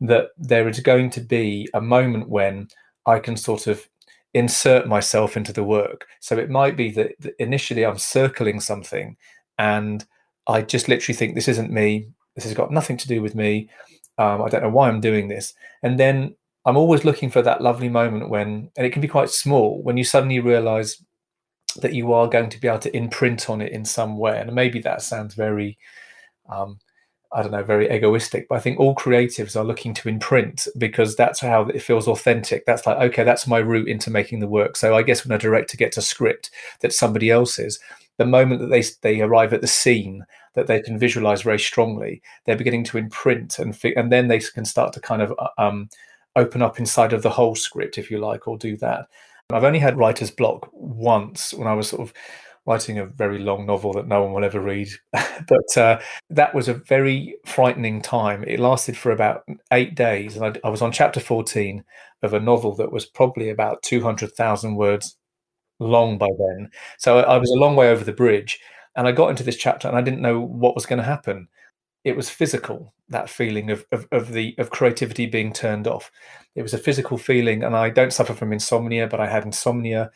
that 0.00 0.28
there 0.36 0.68
is 0.68 0.80
going 0.80 1.10
to 1.10 1.20
be 1.20 1.68
a 1.72 1.80
moment 1.80 2.28
when 2.28 2.68
I 3.06 3.18
can 3.18 3.36
sort 3.36 3.66
of 3.66 3.88
insert 4.34 4.86
myself 4.86 5.36
into 5.36 5.52
the 5.52 5.64
work. 5.64 6.06
So 6.20 6.36
it 6.36 6.50
might 6.50 6.76
be 6.76 6.90
that, 6.90 7.12
initially 7.38 7.86
I'm 7.86 7.98
circling 7.98 8.60
something 8.60 9.16
and 9.58 10.04
I 10.46 10.62
just 10.62 10.88
literally 10.88 11.16
think 11.16 11.34
this 11.34 11.48
isn't 11.48 11.70
me. 11.70 12.08
This 12.34 12.44
has 12.44 12.54
got 12.54 12.72
nothing 12.72 12.96
to 12.98 13.08
do 13.08 13.22
with 13.22 13.34
me. 13.34 13.70
Um, 14.18 14.42
I 14.42 14.48
don't 14.48 14.62
know 14.62 14.70
why 14.70 14.88
I'm 14.88 15.00
doing 15.00 15.28
this. 15.28 15.54
And 15.82 15.98
then 15.98 16.34
I'm 16.66 16.76
always 16.76 17.04
looking 17.04 17.30
for 17.30 17.42
that 17.42 17.62
lovely 17.62 17.88
moment 17.88 18.28
when, 18.28 18.70
and 18.76 18.86
it 18.86 18.90
can 18.90 19.02
be 19.02 19.08
quite 19.08 19.30
small, 19.30 19.82
when 19.82 19.96
you 19.96 20.04
suddenly 20.04 20.40
realize 20.40 21.02
that 21.80 21.94
you 21.94 22.12
are 22.12 22.28
going 22.28 22.48
to 22.50 22.60
be 22.60 22.68
able 22.68 22.78
to 22.80 22.96
imprint 22.96 23.48
on 23.48 23.60
it 23.60 23.72
in 23.72 23.84
some 23.84 24.18
way. 24.18 24.38
And 24.38 24.52
maybe 24.52 24.80
that 24.80 25.02
sounds 25.02 25.34
very 25.34 25.78
um, 26.48 26.78
I 27.34 27.42
don't 27.42 27.50
know, 27.50 27.64
very 27.64 27.90
egoistic, 27.90 28.46
but 28.48 28.54
I 28.54 28.60
think 28.60 28.78
all 28.78 28.94
creatives 28.94 29.56
are 29.56 29.64
looking 29.64 29.92
to 29.94 30.08
imprint 30.08 30.68
because 30.78 31.16
that's 31.16 31.40
how 31.40 31.62
it 31.62 31.82
feels 31.82 32.06
authentic. 32.06 32.64
That's 32.64 32.86
like, 32.86 32.98
okay, 32.98 33.24
that's 33.24 33.48
my 33.48 33.58
route 33.58 33.88
into 33.88 34.10
making 34.10 34.38
the 34.38 34.46
work. 34.46 34.76
So 34.76 34.96
I 34.96 35.02
guess 35.02 35.26
when 35.26 35.34
a 35.34 35.38
director 35.38 35.76
gets 35.76 35.96
a 35.96 36.02
script 36.02 36.50
that 36.80 36.92
somebody 36.92 37.30
else's, 37.30 37.80
the 38.18 38.24
moment 38.24 38.60
that 38.60 38.68
they 38.68 38.84
they 39.02 39.20
arrive 39.20 39.52
at 39.52 39.60
the 39.60 39.66
scene 39.66 40.24
that 40.54 40.68
they 40.68 40.80
can 40.80 40.96
visualize 40.96 41.42
very 41.42 41.58
strongly, 41.58 42.22
they're 42.46 42.56
beginning 42.56 42.84
to 42.84 42.98
imprint 42.98 43.58
and 43.58 43.76
and 43.96 44.12
then 44.12 44.28
they 44.28 44.38
can 44.38 44.64
start 44.64 44.92
to 44.92 45.00
kind 45.00 45.20
of 45.20 45.34
uh, 45.38 45.48
um, 45.58 45.88
open 46.36 46.62
up 46.62 46.78
inside 46.78 47.12
of 47.12 47.22
the 47.22 47.30
whole 47.30 47.56
script, 47.56 47.98
if 47.98 48.10
you 48.10 48.18
like, 48.18 48.46
or 48.46 48.56
do 48.56 48.76
that. 48.76 49.08
I've 49.50 49.64
only 49.64 49.78
had 49.80 49.98
writer's 49.98 50.30
block 50.30 50.70
once 50.72 51.52
when 51.52 51.68
I 51.68 51.74
was 51.74 51.88
sort 51.88 52.02
of 52.02 52.14
writing 52.66 52.98
a 52.98 53.06
very 53.06 53.38
long 53.38 53.66
novel 53.66 53.92
that 53.92 54.08
no 54.08 54.22
one 54.22 54.32
will 54.32 54.44
ever 54.44 54.60
read. 54.60 54.88
but 55.12 55.76
uh, 55.76 56.00
that 56.30 56.54
was 56.54 56.68
a 56.68 56.74
very 56.74 57.36
frightening 57.44 58.00
time. 58.00 58.44
It 58.46 58.60
lasted 58.60 58.96
for 58.96 59.12
about 59.12 59.42
eight 59.72 59.94
days, 59.94 60.36
and 60.36 60.44
I, 60.44 60.60
I 60.66 60.70
was 60.70 60.82
on 60.82 60.92
chapter 60.92 61.20
14 61.20 61.84
of 62.22 62.34
a 62.34 62.40
novel 62.40 62.74
that 62.76 62.92
was 62.92 63.04
probably 63.06 63.50
about 63.50 63.82
200,000 63.82 64.76
words 64.76 65.16
long 65.80 66.18
by 66.18 66.28
then. 66.38 66.70
So 66.98 67.18
I, 67.18 67.36
was 67.36 67.50
a 67.50 67.58
long 67.58 67.76
way 67.76 67.90
over 67.90 68.04
the 68.04 68.12
bridge, 68.12 68.58
and 68.96 69.06
I 69.06 69.12
got 69.12 69.30
into 69.30 69.42
this 69.42 69.56
chapter 69.56 69.88
and 69.88 69.96
I 69.96 70.02
didn't 70.02 70.22
know 70.22 70.40
what 70.40 70.74
was 70.74 70.86
going 70.86 70.98
to 70.98 71.04
happen. 71.04 71.48
it 72.04 72.16
was 72.16 72.30
physical 72.30 72.94
that 73.08 73.28
feeling 73.28 73.70
of, 73.70 73.84
of, 73.92 74.06
of 74.12 74.32
the 74.32 74.54
of 74.58 74.70
creativity 74.70 75.26
being 75.26 75.52
turned 75.52 75.86
off 75.86 76.10
it 76.54 76.62
was 76.62 76.74
a 76.74 76.78
physical 76.78 77.18
feeling 77.18 77.62
and 77.62 77.76
i 77.76 77.90
don't 77.90 78.12
suffer 78.12 78.34
from 78.34 78.52
insomnia 78.52 79.06
but 79.06 79.20
i 79.20 79.26
had 79.26 79.44
insomnia 79.44 80.10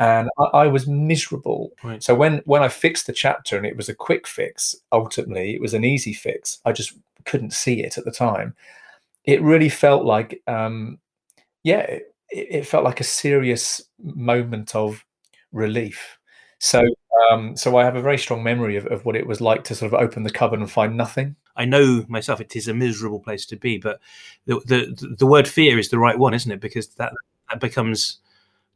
and 0.00 0.30
I, 0.38 0.44
I, 0.44 0.66
was 0.66 0.86
miserable. 0.86 1.72
Right. 1.84 2.02
So 2.02 2.14
when 2.14 2.38
when 2.46 2.62
I 2.62 2.68
fixed 2.68 3.06
the 3.06 3.12
chapter 3.12 3.56
and 3.56 3.66
it 3.66 3.76
was 3.76 3.88
a 3.88 3.94
quick 3.94 4.26
fix, 4.26 4.74
ultimately 4.90 5.54
it 5.54 5.60
was 5.60 5.74
an 5.74 5.84
easy 5.84 6.14
fix. 6.14 6.58
I 6.64 6.72
just 6.72 6.94
couldn't 7.26 7.52
see 7.52 7.84
it 7.84 7.98
at 7.98 8.06
the 8.06 8.10
time. 8.10 8.56
It 9.24 9.42
really 9.42 9.68
felt 9.68 10.04
like, 10.04 10.42
um, 10.46 10.98
yeah, 11.62 11.80
it, 11.80 12.14
it 12.30 12.66
felt 12.66 12.84
like 12.84 13.00
a 13.00 13.04
serious 13.04 13.82
moment 14.02 14.74
of 14.74 15.04
relief. 15.52 16.18
So 16.58 16.82
um, 17.30 17.54
so 17.54 17.76
I 17.76 17.84
have 17.84 17.96
a 17.96 18.02
very 18.02 18.18
strong 18.18 18.42
memory 18.42 18.76
of, 18.76 18.86
of 18.86 19.04
what 19.04 19.16
it 19.16 19.26
was 19.26 19.42
like 19.42 19.64
to 19.64 19.74
sort 19.74 19.92
of 19.92 20.00
open 20.00 20.22
the 20.22 20.30
cupboard 20.30 20.60
and 20.60 20.70
find 20.70 20.96
nothing. 20.96 21.36
I 21.56 21.66
know 21.66 22.06
myself 22.08 22.40
it 22.40 22.56
is 22.56 22.68
a 22.68 22.74
miserable 22.74 23.20
place 23.20 23.44
to 23.46 23.56
be, 23.56 23.76
but 23.76 24.00
the 24.46 24.60
the, 24.64 25.16
the 25.18 25.26
word 25.26 25.46
fear 25.46 25.78
is 25.78 25.90
the 25.90 25.98
right 25.98 26.18
one, 26.18 26.32
isn't 26.32 26.50
it? 26.50 26.60
Because 26.60 26.88
that, 26.94 27.12
that 27.50 27.60
becomes 27.60 28.18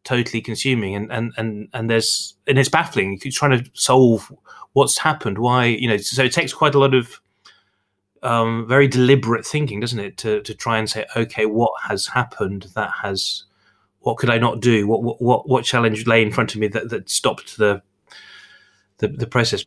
totally 0.04 0.40
consuming 0.40 0.94
and 0.94 1.10
and 1.12 1.32
and 1.36 1.68
and 1.72 1.90
there's 1.90 2.34
and 2.46 2.58
it's 2.58 2.68
baffling. 2.68 3.18
You're 3.22 3.32
trying 3.32 3.62
to 3.62 3.70
solve 3.74 4.32
what's 4.72 4.98
happened. 4.98 5.38
Why 5.38 5.66
you 5.66 5.88
know 5.88 5.96
so 5.96 6.22
it 6.22 6.32
takes 6.32 6.52
quite 6.52 6.74
a 6.74 6.78
lot 6.78 6.94
of 6.94 7.20
um, 8.22 8.66
very 8.66 8.88
deliberate 8.88 9.44
thinking 9.44 9.80
doesn't 9.80 9.98
it 10.00 10.16
to 10.18 10.40
to 10.42 10.54
try 10.54 10.78
and 10.78 10.88
say 10.88 11.04
okay 11.14 11.44
what 11.44 11.72
has 11.82 12.06
happened 12.06 12.68
that 12.74 12.90
has 13.02 13.44
what 14.04 14.18
could 14.18 14.30
i 14.30 14.38
not 14.38 14.60
do? 14.60 14.86
What 14.86 15.20
what 15.20 15.48
what 15.48 15.64
challenge 15.64 16.06
lay 16.06 16.22
in 16.22 16.30
front 16.30 16.54
of 16.54 16.60
me 16.60 16.68
that 16.68 16.90
that 16.90 17.10
stopped 17.10 17.56
the 17.56 17.82
the, 18.98 19.08
the 19.08 19.26
process? 19.26 19.64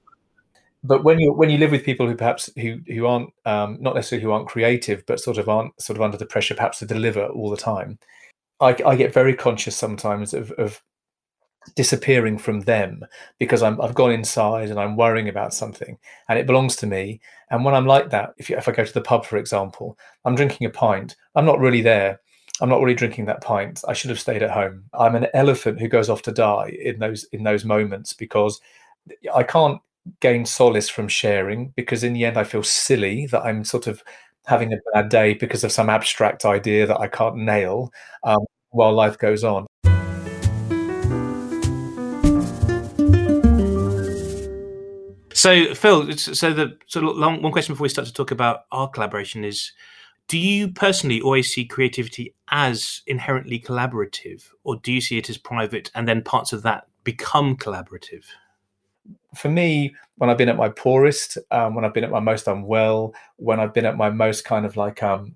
But 0.83 1.03
when 1.03 1.19
you 1.19 1.33
when 1.33 1.49
you 1.49 1.57
live 1.57 1.71
with 1.71 1.83
people 1.83 2.07
who 2.07 2.15
perhaps 2.15 2.49
who 2.55 2.79
who 2.87 3.07
aren't 3.07 3.33
um, 3.45 3.77
not 3.81 3.95
necessarily 3.95 4.23
who 4.23 4.31
aren't 4.31 4.47
creative 4.47 5.05
but 5.05 5.19
sort 5.19 5.37
of 5.37 5.49
aren't 5.49 5.79
sort 5.81 5.97
of 5.97 6.03
under 6.03 6.17
the 6.17 6.25
pressure 6.25 6.53
perhaps 6.53 6.79
to 6.79 6.85
deliver 6.85 7.25
all 7.25 7.49
the 7.49 7.57
time 7.57 7.97
I, 8.59 8.75
I 8.85 8.95
get 8.95 9.13
very 9.13 9.35
conscious 9.35 9.75
sometimes 9.75 10.33
of, 10.33 10.51
of 10.51 10.81
disappearing 11.75 12.37
from 12.37 12.61
them 12.61 13.05
because 13.39 13.61
I'm, 13.61 13.79
I've 13.81 13.93
gone 13.93 14.11
inside 14.11 14.69
and 14.69 14.79
I'm 14.79 14.95
worrying 14.95 15.29
about 15.29 15.53
something 15.53 15.97
and 16.29 16.39
it 16.39 16.47
belongs 16.47 16.75
to 16.77 16.87
me. 16.87 17.19
And 17.51 17.63
when 17.63 17.73
I'm 17.73 17.85
like 17.85 18.09
that, 18.11 18.33
if, 18.37 18.49
you, 18.49 18.57
if 18.57 18.67
I 18.67 18.71
go 18.71 18.85
to 18.85 18.93
the 18.93 19.01
pub, 19.01 19.25
for 19.25 19.37
example, 19.37 19.97
I'm 20.25 20.35
drinking 20.35 20.67
a 20.67 20.71
pint, 20.71 21.15
I'm 21.35 21.45
not 21.45 21.59
really 21.59 21.81
there. 21.81 22.19
I'm 22.59 22.69
not 22.69 22.81
really 22.81 22.95
drinking 22.95 23.25
that 23.25 23.41
pint. 23.41 23.83
I 23.87 23.93
should 23.93 24.09
have 24.09 24.19
stayed 24.19 24.41
at 24.41 24.49
home. 24.51 24.85
I'm 24.93 25.15
an 25.15 25.27
elephant 25.33 25.79
who 25.79 25.87
goes 25.87 26.09
off 26.09 26.23
to 26.23 26.31
die 26.31 26.75
in 26.81 26.97
those 26.97 27.25
in 27.25 27.43
those 27.43 27.63
moments 27.63 28.13
because 28.13 28.59
I 29.33 29.43
can't 29.43 29.79
gain 30.21 30.45
solace 30.45 30.89
from 30.89 31.07
sharing 31.07 31.73
because 31.75 32.03
in 32.03 32.13
the 32.13 32.25
end 32.25 32.37
I 32.37 32.43
feel 32.43 32.63
silly 32.63 33.27
that 33.27 33.43
I'm 33.43 33.63
sort 33.63 33.85
of 33.85 34.01
having 34.47 34.71
a 34.73 34.77
bad 34.93 35.09
day 35.09 35.33
because 35.33 35.63
of 35.63 35.71
some 35.71 35.89
abstract 35.89 36.45
idea 36.45 36.87
that 36.87 36.99
I 36.99 37.07
can't 37.07 37.35
nail 37.35 37.91
um, 38.23 38.39
while 38.69 38.93
life 38.93 39.17
goes 39.17 39.43
on. 39.43 39.67
So, 45.33 45.75
Phil, 45.75 46.11
so 46.13 46.51
the 46.51 46.77
so 46.87 46.99
long, 47.01 47.43
one 47.43 47.51
question 47.51 47.73
before 47.73 47.83
we 47.83 47.89
start 47.89 48.07
to 48.07 48.13
talk 48.13 48.31
about 48.31 48.61
our 48.71 48.89
collaboration 48.89 49.45
is: 49.45 49.71
Do 50.27 50.39
you 50.39 50.69
personally 50.69 51.21
always 51.21 51.53
see 51.53 51.63
creativity 51.63 52.33
as 52.49 53.03
inherently 53.05 53.59
collaborative, 53.59 54.45
or 54.63 54.77
do 54.77 54.91
you 54.91 54.99
see 54.99 55.19
it 55.19 55.29
as 55.29 55.37
private, 55.37 55.91
and 55.93 56.07
then 56.07 56.23
parts 56.23 56.53
of 56.53 56.63
that 56.63 56.87
become 57.03 57.55
collaborative? 57.55 58.23
For 59.37 59.49
me, 59.49 59.95
when 60.15 60.29
I've 60.29 60.37
been 60.37 60.49
at 60.49 60.57
my 60.57 60.69
poorest, 60.69 61.37
um, 61.51 61.75
when 61.75 61.85
I've 61.85 61.93
been 61.93 62.03
at 62.03 62.11
my 62.11 62.19
most 62.19 62.47
unwell, 62.47 63.13
when 63.37 63.59
I've 63.59 63.73
been 63.73 63.85
at 63.85 63.97
my 63.97 64.09
most 64.09 64.45
kind 64.45 64.65
of 64.65 64.75
like, 64.75 65.03
um, 65.03 65.35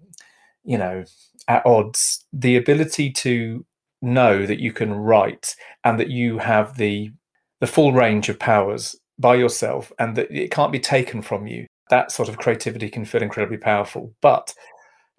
you 0.63 0.77
know, 0.77 1.03
at 1.47 1.65
odds, 1.65 2.25
the 2.33 2.55
ability 2.55 3.11
to 3.11 3.65
know 4.01 4.45
that 4.45 4.59
you 4.59 4.73
can 4.73 4.93
write 4.93 5.55
and 5.83 5.99
that 5.99 6.09
you 6.09 6.39
have 6.39 6.77
the 6.77 7.11
the 7.59 7.67
full 7.67 7.93
range 7.93 8.27
of 8.27 8.39
powers 8.39 8.95
by 9.19 9.35
yourself 9.35 9.91
and 9.99 10.15
that 10.15 10.31
it 10.31 10.49
can't 10.49 10.71
be 10.71 10.79
taken 10.79 11.21
from 11.21 11.45
you. 11.45 11.67
That 11.91 12.11
sort 12.11 12.27
of 12.27 12.37
creativity 12.37 12.89
can 12.89 13.05
feel 13.05 13.21
incredibly 13.21 13.57
powerful. 13.57 14.13
But 14.19 14.51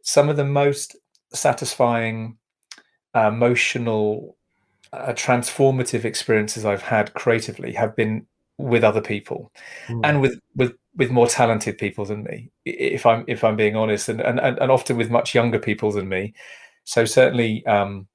some 0.03 0.29
of 0.29 0.37
the 0.37 0.45
most 0.45 0.97
satisfying, 1.33 2.37
uh, 3.15 3.29
emotional, 3.29 4.37
uh, 4.93 5.13
transformative 5.13 6.05
experiences 6.05 6.65
I've 6.65 6.83
had 6.83 7.15
creatively 7.15 7.73
have 7.75 7.95
been 7.95 8.27
with 8.59 8.85
other 8.85 9.01
people 9.01 9.51
mm. 9.89 10.01
and 10.05 10.21
with 10.21 10.39
with 10.55 10.73
with 10.95 11.11
more 11.11 11.27
talented 11.27 11.79
people 11.79 12.05
than 12.05 12.23
me 12.25 12.51
if 12.65 13.07
i'm 13.07 13.25
if 13.27 13.43
i'm 13.43 13.57
being 13.57 13.77
honest 13.77 14.09
and 14.09 14.21
and, 14.21 14.39
and 14.39 14.71
often 14.71 14.97
with 14.97 15.11
much 15.11 15.35
younger 15.35 15.59
people 15.59 15.91
than 15.91 16.09
me 16.09 16.35
so 16.85 17.05
certainly 17.05 17.65
um, 17.67 18.07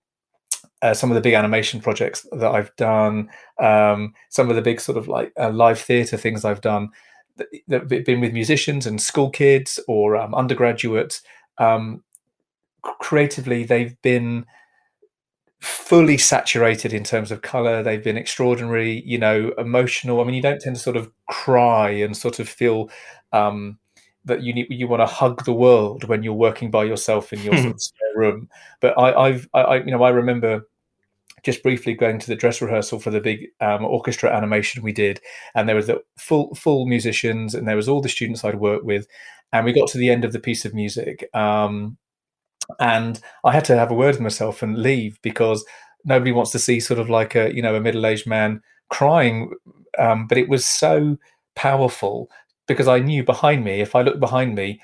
uh, 0.81 0.93
some 0.93 1.09
of 1.09 1.15
the 1.15 1.21
big 1.21 1.33
animation 1.33 1.79
projects 1.79 2.25
that 2.31 2.51
I've 2.51 2.75
done, 2.75 3.29
um, 3.59 4.13
some 4.29 4.49
of 4.49 4.55
the 4.55 4.61
big 4.61 4.79
sort 4.79 4.97
of 4.97 5.07
like 5.07 5.33
uh, 5.39 5.49
live 5.49 5.79
theatre 5.79 6.17
things 6.17 6.45
I've 6.45 6.61
done 6.61 6.89
that, 7.37 7.47
that 7.67 7.91
have 7.91 8.05
been 8.05 8.21
with 8.21 8.33
musicians 8.33 8.85
and 8.85 9.01
school 9.01 9.29
kids 9.29 9.79
or 9.87 10.15
um, 10.15 10.35
undergraduates. 10.35 11.21
Um, 11.57 12.03
creatively, 12.81 13.63
they've 13.63 13.99
been 14.01 14.45
fully 15.61 16.17
saturated 16.17 16.93
in 16.93 17.03
terms 17.03 17.31
of 17.31 17.41
color. 17.41 17.81
They've 17.81 18.03
been 18.03 18.17
extraordinary, 18.17 19.01
you 19.05 19.17
know, 19.17 19.53
emotional. 19.57 20.21
I 20.21 20.23
mean, 20.23 20.35
you 20.35 20.41
don't 20.41 20.61
tend 20.61 20.75
to 20.75 20.81
sort 20.81 20.97
of 20.97 21.11
cry 21.29 21.89
and 21.89 22.15
sort 22.15 22.39
of 22.39 22.47
feel 22.47 22.89
um, 23.33 23.79
that 24.25 24.43
you 24.43 24.53
need 24.53 24.67
you 24.69 24.87
want 24.87 25.01
to 25.01 25.05
hug 25.05 25.45
the 25.45 25.53
world 25.53 26.03
when 26.03 26.21
you're 26.21 26.33
working 26.33 26.69
by 26.69 26.83
yourself 26.83 27.33
in 27.33 27.41
your 27.41 27.55
sort 27.57 27.73
of 27.73 27.81
spare 27.81 28.13
room. 28.15 28.49
But 28.81 28.97
I, 28.99 29.13
I've, 29.13 29.49
I, 29.53 29.77
you 29.77 29.91
know, 29.91 30.03
I 30.03 30.09
remember 30.09 30.67
just 31.43 31.63
briefly 31.63 31.93
going 31.93 32.19
to 32.19 32.27
the 32.27 32.35
dress 32.35 32.61
rehearsal 32.61 32.99
for 32.99 33.09
the 33.09 33.21
big 33.21 33.47
um, 33.61 33.85
orchestra 33.85 34.35
animation 34.35 34.83
we 34.83 34.91
did, 34.91 35.21
and 35.55 35.67
there 35.67 35.75
was 35.75 35.87
the 35.87 36.01
full 36.17 36.53
full 36.55 36.85
musicians, 36.85 37.55
and 37.55 37.67
there 37.67 37.75
was 37.75 37.89
all 37.89 38.01
the 38.01 38.09
students 38.09 38.43
I'd 38.43 38.55
worked 38.55 38.85
with, 38.85 39.07
and 39.53 39.65
we 39.65 39.73
got 39.73 39.87
to 39.89 39.97
the 39.97 40.09
end 40.09 40.25
of 40.25 40.33
the 40.33 40.39
piece 40.39 40.65
of 40.65 40.73
music. 40.73 41.29
Um, 41.33 41.97
and 42.79 43.19
I 43.43 43.51
had 43.53 43.65
to 43.65 43.77
have 43.77 43.91
a 43.91 43.95
word 43.95 44.15
with 44.15 44.21
myself 44.21 44.61
and 44.61 44.77
leave 44.77 45.19
because 45.21 45.65
nobody 46.05 46.31
wants 46.31 46.51
to 46.51 46.59
see 46.59 46.79
sort 46.79 46.99
of 46.99 47.09
like 47.09 47.35
a 47.35 47.53
you 47.53 47.61
know 47.61 47.75
a 47.75 47.81
middle 47.81 48.05
aged 48.05 48.27
man 48.27 48.61
crying. 48.89 49.51
Um, 49.97 50.27
but 50.27 50.37
it 50.37 50.49
was 50.49 50.65
so 50.65 51.17
powerful 51.55 52.29
because 52.67 52.87
I 52.87 52.99
knew 52.99 53.23
behind 53.23 53.63
me, 53.63 53.81
if 53.81 53.95
I 53.95 54.01
looked 54.01 54.19
behind 54.19 54.55
me, 54.55 54.81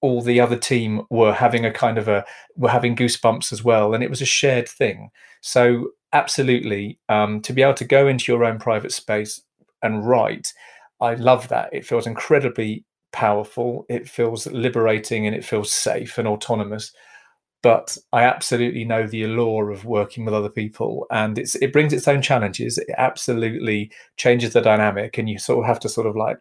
all 0.00 0.22
the 0.22 0.40
other 0.40 0.56
team 0.56 1.02
were 1.10 1.32
having 1.32 1.64
a 1.64 1.72
kind 1.72 1.98
of 1.98 2.08
a 2.08 2.24
were 2.56 2.70
having 2.70 2.96
goosebumps 2.96 3.52
as 3.52 3.64
well, 3.64 3.94
and 3.94 4.02
it 4.04 4.10
was 4.10 4.22
a 4.22 4.26
shared 4.26 4.68
thing. 4.68 5.10
So 5.40 5.90
absolutely, 6.12 6.98
um, 7.08 7.40
to 7.42 7.52
be 7.52 7.62
able 7.62 7.74
to 7.74 7.84
go 7.84 8.06
into 8.06 8.32
your 8.32 8.44
own 8.44 8.58
private 8.58 8.92
space 8.92 9.40
and 9.82 10.06
write, 10.06 10.52
I 11.00 11.14
love 11.14 11.48
that. 11.48 11.70
It 11.72 11.86
feels 11.86 12.06
incredibly 12.06 12.84
powerful. 13.12 13.86
It 13.88 14.08
feels 14.08 14.46
liberating, 14.46 15.26
and 15.26 15.34
it 15.34 15.44
feels 15.44 15.72
safe 15.72 16.18
and 16.18 16.28
autonomous 16.28 16.92
but 17.64 17.96
I 18.12 18.24
absolutely 18.24 18.84
know 18.84 19.06
the 19.06 19.22
allure 19.22 19.70
of 19.70 19.86
working 19.86 20.26
with 20.26 20.34
other 20.34 20.50
people, 20.50 21.06
and 21.10 21.38
it's 21.38 21.54
it 21.54 21.72
brings 21.72 21.94
its 21.94 22.06
own 22.06 22.20
challenges. 22.20 22.76
It 22.76 22.90
absolutely 22.98 23.90
changes 24.18 24.52
the 24.52 24.60
dynamic, 24.60 25.16
and 25.16 25.30
you 25.30 25.38
sort 25.38 25.60
of 25.60 25.64
have 25.64 25.80
to 25.80 25.88
sort 25.88 26.06
of 26.06 26.14
like 26.14 26.36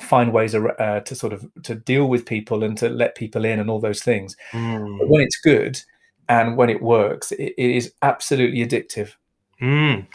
find 0.00 0.32
ways 0.32 0.54
uh, 0.54 1.00
to 1.04 1.14
sort 1.14 1.34
of 1.34 1.46
to 1.64 1.74
deal 1.74 2.06
with 2.06 2.24
people 2.24 2.64
and 2.64 2.78
to 2.78 2.88
let 2.88 3.14
people 3.14 3.44
in 3.44 3.60
and 3.60 3.68
all 3.68 3.78
those 3.78 4.02
things. 4.02 4.36
Mm. 4.52 4.98
But 4.98 5.10
when 5.10 5.20
it's 5.20 5.36
good 5.36 5.82
and 6.30 6.56
when 6.56 6.70
it 6.70 6.80
works, 6.80 7.30
it, 7.32 7.52
it 7.58 7.70
is 7.76 7.92
absolutely 8.00 8.66
addictive. 8.66 9.16
Mm. 9.60 10.06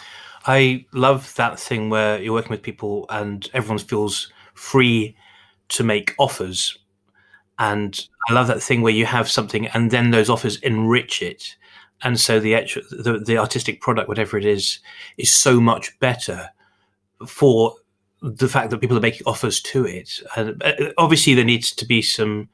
I 0.48 0.88
love 0.94 1.36
that 1.36 1.60
thing 1.60 1.92
where 1.92 2.20
you're 2.20 2.34
working 2.34 2.50
with 2.50 2.64
people 2.64 3.06
and 3.12 3.48
everyone 3.54 3.78
feels 3.78 4.34
free 4.56 5.16
to 5.70 5.84
make 5.84 6.16
offers 6.18 6.76
and 7.60 8.08
I 8.30 8.34
love 8.34 8.48
that 8.48 8.64
thing 8.64 8.82
where 8.82 8.94
you 8.94 9.06
have 9.06 9.30
something 9.30 9.68
and 9.68 9.92
then 9.92 10.12
those 10.12 10.30
offers 10.30 10.58
enrich 10.58 11.22
it, 11.22 11.56
and 12.02 12.20
so 12.20 12.40
the 12.40 12.54
the, 12.92 13.20
the 13.26 13.38
artistic 13.38 13.82
product, 13.82 14.08
whatever 14.08 14.38
it 14.38 14.46
is, 14.46 14.80
is 15.18 15.34
so 15.34 15.60
much 15.60 15.98
better 16.00 16.50
for 17.28 17.76
the 18.22 18.48
fact 18.48 18.70
that 18.70 18.80
people 18.80 18.98
are 18.98 19.02
making 19.02 19.28
offers 19.28 19.62
to 19.62 19.86
it. 19.86 20.22
And 20.36 20.62
uh, 20.64 20.94
obviously, 20.98 21.34
there 21.34 21.44
needs 21.44 21.72
to 21.74 21.86
be 21.86 22.02
some 22.02 22.50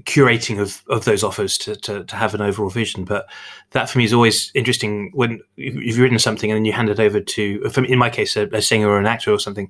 curating 0.00 0.58
of, 0.58 0.82
of 0.88 1.04
those 1.04 1.22
offers 1.22 1.58
to, 1.58 1.76
to, 1.76 2.02
to, 2.04 2.16
have 2.16 2.34
an 2.34 2.40
overall 2.40 2.70
vision. 2.70 3.04
But 3.04 3.26
that 3.70 3.90
for 3.90 3.98
me 3.98 4.04
is 4.04 4.12
always 4.12 4.50
interesting 4.54 5.10
when 5.12 5.40
you've 5.56 5.98
written 5.98 6.18
something 6.18 6.50
and 6.50 6.56
then 6.56 6.64
you 6.64 6.72
hand 6.72 6.88
it 6.88 6.98
over 6.98 7.20
to, 7.20 7.70
in 7.86 7.98
my 7.98 8.10
case, 8.10 8.36
a, 8.36 8.46
a 8.48 8.62
singer 8.62 8.88
or 8.88 8.98
an 8.98 9.06
actor 9.06 9.30
or 9.30 9.38
something, 9.38 9.68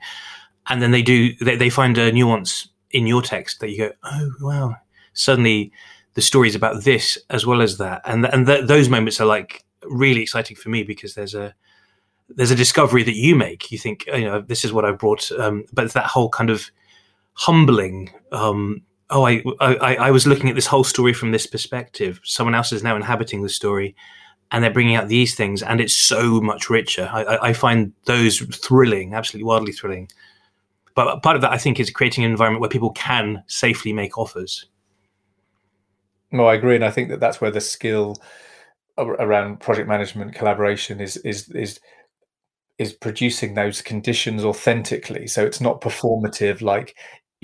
and 0.68 0.80
then 0.80 0.92
they 0.92 1.02
do 1.02 1.34
they, 1.36 1.56
they 1.56 1.70
find 1.70 1.98
a 1.98 2.12
nuance 2.12 2.68
in 2.92 3.06
your 3.06 3.22
text 3.22 3.60
that 3.60 3.70
you 3.70 3.78
go, 3.78 3.90
oh 4.04 4.30
wow, 4.40 4.76
suddenly 5.12 5.72
the 6.14 6.22
story 6.22 6.48
is 6.48 6.54
about 6.54 6.84
this 6.84 7.18
as 7.30 7.46
well 7.46 7.62
as 7.62 7.78
that, 7.78 8.02
and 8.04 8.26
and 8.26 8.46
th- 8.46 8.66
those 8.66 8.88
moments 8.88 9.20
are 9.20 9.26
like 9.26 9.64
really 9.84 10.22
exciting 10.22 10.56
for 10.56 10.68
me 10.68 10.82
because 10.82 11.14
there's 11.14 11.34
a 11.34 11.54
there's 12.28 12.50
a 12.50 12.56
discovery 12.56 13.02
that 13.02 13.16
you 13.16 13.34
make. 13.36 13.70
You 13.70 13.78
think, 13.78 14.06
you 14.06 14.24
know, 14.24 14.40
this 14.40 14.64
is 14.64 14.72
what 14.72 14.84
I 14.84 14.92
brought, 14.92 15.30
um, 15.32 15.64
but 15.72 15.84
it's 15.84 15.94
that 15.94 16.06
whole 16.06 16.28
kind 16.28 16.50
of 16.50 16.70
humbling. 17.34 18.10
Um, 18.30 18.82
oh, 19.10 19.24
I, 19.26 19.42
I 19.60 19.96
I 19.96 20.10
was 20.10 20.26
looking 20.26 20.48
at 20.48 20.54
this 20.54 20.66
whole 20.66 20.84
story 20.84 21.12
from 21.12 21.32
this 21.32 21.46
perspective. 21.46 22.20
Someone 22.24 22.54
else 22.54 22.72
is 22.72 22.82
now 22.82 22.96
inhabiting 22.96 23.42
the 23.42 23.48
story, 23.48 23.94
and 24.50 24.62
they're 24.62 24.72
bringing 24.72 24.96
out 24.96 25.08
these 25.08 25.34
things, 25.34 25.62
and 25.62 25.80
it's 25.80 25.94
so 25.94 26.40
much 26.40 26.70
richer. 26.70 27.08
I, 27.12 27.38
I 27.48 27.52
find 27.52 27.92
those 28.04 28.38
thrilling, 28.38 29.14
absolutely 29.14 29.44
wildly 29.44 29.72
thrilling. 29.72 30.08
But 30.94 31.22
part 31.22 31.36
of 31.36 31.42
that, 31.42 31.52
I 31.52 31.58
think, 31.58 31.80
is 31.80 31.90
creating 31.90 32.24
an 32.24 32.30
environment 32.30 32.60
where 32.60 32.68
people 32.68 32.90
can 32.90 33.42
safely 33.46 33.94
make 33.94 34.18
offers. 34.18 34.66
No, 36.32 36.46
I 36.46 36.54
agree, 36.54 36.74
and 36.76 36.84
I 36.84 36.90
think 36.90 37.10
that 37.10 37.20
that's 37.20 37.40
where 37.40 37.50
the 37.50 37.60
skill 37.60 38.16
around 38.98 39.60
project 39.60 39.88
management 39.88 40.34
collaboration 40.34 41.00
is 41.00 41.16
is 41.18 41.48
is 41.50 41.80
is 42.78 42.92
producing 42.94 43.54
those 43.54 43.82
conditions 43.82 44.44
authentically. 44.44 45.26
So 45.26 45.44
it's 45.44 45.60
not 45.60 45.80
performative, 45.80 46.62
like 46.62 46.96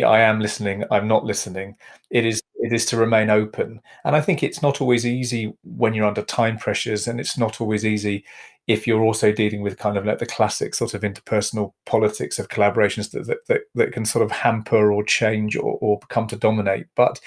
I 0.05 0.21
am 0.21 0.41
listening, 0.41 0.85
I'm 0.91 1.09
not 1.09 1.25
listening. 1.25 1.77
It 2.11 2.25
is 2.27 2.43
it 2.57 2.73
is 2.73 2.87
to 2.87 2.97
remain 2.97 3.31
open. 3.31 3.81
And 4.05 4.17
I 4.17 4.21
think 4.21 4.43
it's 4.43 4.63
not 4.63 4.81
always 4.81 5.07
easy 5.07 5.55
when 5.65 5.95
you're 5.95 6.07
under 6.07 6.23
time 6.23 6.59
pressures, 6.59 7.09
and 7.09 7.21
it's 7.21 7.39
not 7.39 7.61
always 7.61 7.85
easy 7.87 8.25
if 8.67 8.87
you're 8.87 9.03
also 9.05 9.33
dealing 9.33 9.63
with 9.63 9.79
kind 9.79 9.97
of 9.97 10.05
like 10.07 10.19
the 10.19 10.27
classic 10.27 10.75
sort 10.75 10.95
of 10.95 11.03
interpersonal 11.03 11.73
politics 11.87 12.39
of 12.39 12.49
collaborations 12.49 13.11
that 13.13 13.27
that, 13.27 13.39
that, 13.49 13.61
that 13.75 13.93
can 13.93 14.05
sort 14.05 14.25
of 14.25 14.31
hamper 14.31 14.93
or 14.93 15.03
change 15.05 15.57
or, 15.57 15.79
or 15.81 15.99
come 16.11 16.27
to 16.29 16.37
dominate. 16.37 16.87
But 16.97 17.21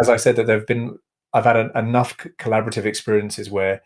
as 0.00 0.08
I 0.08 0.16
said, 0.16 0.36
that 0.36 0.46
there 0.46 0.58
have 0.58 0.66
been 0.66 0.98
I've 1.32 1.44
had 1.44 1.56
an, 1.56 1.70
enough 1.74 2.16
collaborative 2.38 2.84
experiences 2.84 3.50
where 3.50 3.82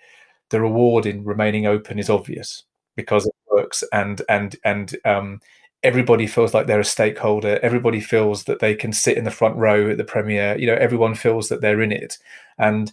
the 0.51 0.61
reward 0.61 1.07
in 1.07 1.25
remaining 1.25 1.67
open 1.67 1.99
is 1.99 2.09
obvious 2.09 2.65
because 2.97 3.27
it 3.27 3.35
works 3.51 3.85
and 3.93 4.23
and 4.29 4.57
and 4.65 4.97
um, 5.05 5.41
everybody 5.83 6.27
feels 6.27 6.55
like 6.55 6.67
they're 6.67 6.81
a 6.81 6.85
stakeholder. 6.85 7.61
Everybody 7.63 8.01
feels 8.01 8.45
that 8.45 8.61
they 8.61 8.75
can 8.75 8.93
sit 8.93 9.19
in 9.19 9.25
the 9.25 9.31
front 9.31 9.57
row 9.57 9.91
at 9.91 9.99
the 9.99 10.05
premiere. 10.05 10.59
You 10.59 10.67
know, 10.67 10.75
everyone 10.75 11.15
feels 11.15 11.49
that 11.51 11.61
they're 11.61 11.83
in 11.83 11.93
it. 11.93 12.19
And 12.59 12.93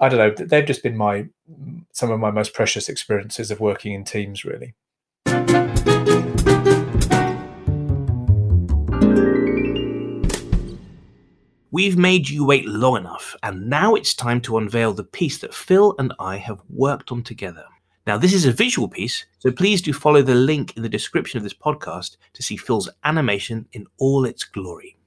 I 0.00 0.08
don't 0.08 0.18
know, 0.18 0.46
they've 0.46 0.66
just 0.66 0.82
been 0.82 0.96
my 0.96 1.28
some 1.92 2.10
of 2.10 2.18
my 2.18 2.30
most 2.30 2.52
precious 2.52 2.88
experiences 2.88 3.50
of 3.50 3.60
working 3.60 3.92
in 3.92 4.04
teams, 4.04 4.44
really. 4.44 4.74
We've 11.72 11.96
made 11.96 12.28
you 12.28 12.44
wait 12.44 12.66
long 12.66 12.98
enough, 12.98 13.34
and 13.42 13.70
now 13.70 13.94
it's 13.94 14.12
time 14.12 14.42
to 14.42 14.58
unveil 14.58 14.92
the 14.92 15.04
piece 15.04 15.38
that 15.38 15.54
Phil 15.54 15.94
and 15.98 16.12
I 16.18 16.36
have 16.36 16.60
worked 16.68 17.10
on 17.10 17.22
together. 17.22 17.64
Now, 18.06 18.18
this 18.18 18.34
is 18.34 18.44
a 18.44 18.52
visual 18.52 18.88
piece, 18.88 19.24
so 19.38 19.50
please 19.50 19.80
do 19.80 19.94
follow 19.94 20.20
the 20.20 20.34
link 20.34 20.76
in 20.76 20.82
the 20.82 20.88
description 20.90 21.38
of 21.38 21.44
this 21.44 21.54
podcast 21.54 22.18
to 22.34 22.42
see 22.42 22.58
Phil's 22.58 22.90
animation 23.04 23.66
in 23.72 23.86
all 23.98 24.26
its 24.26 24.44
glory. 24.44 24.98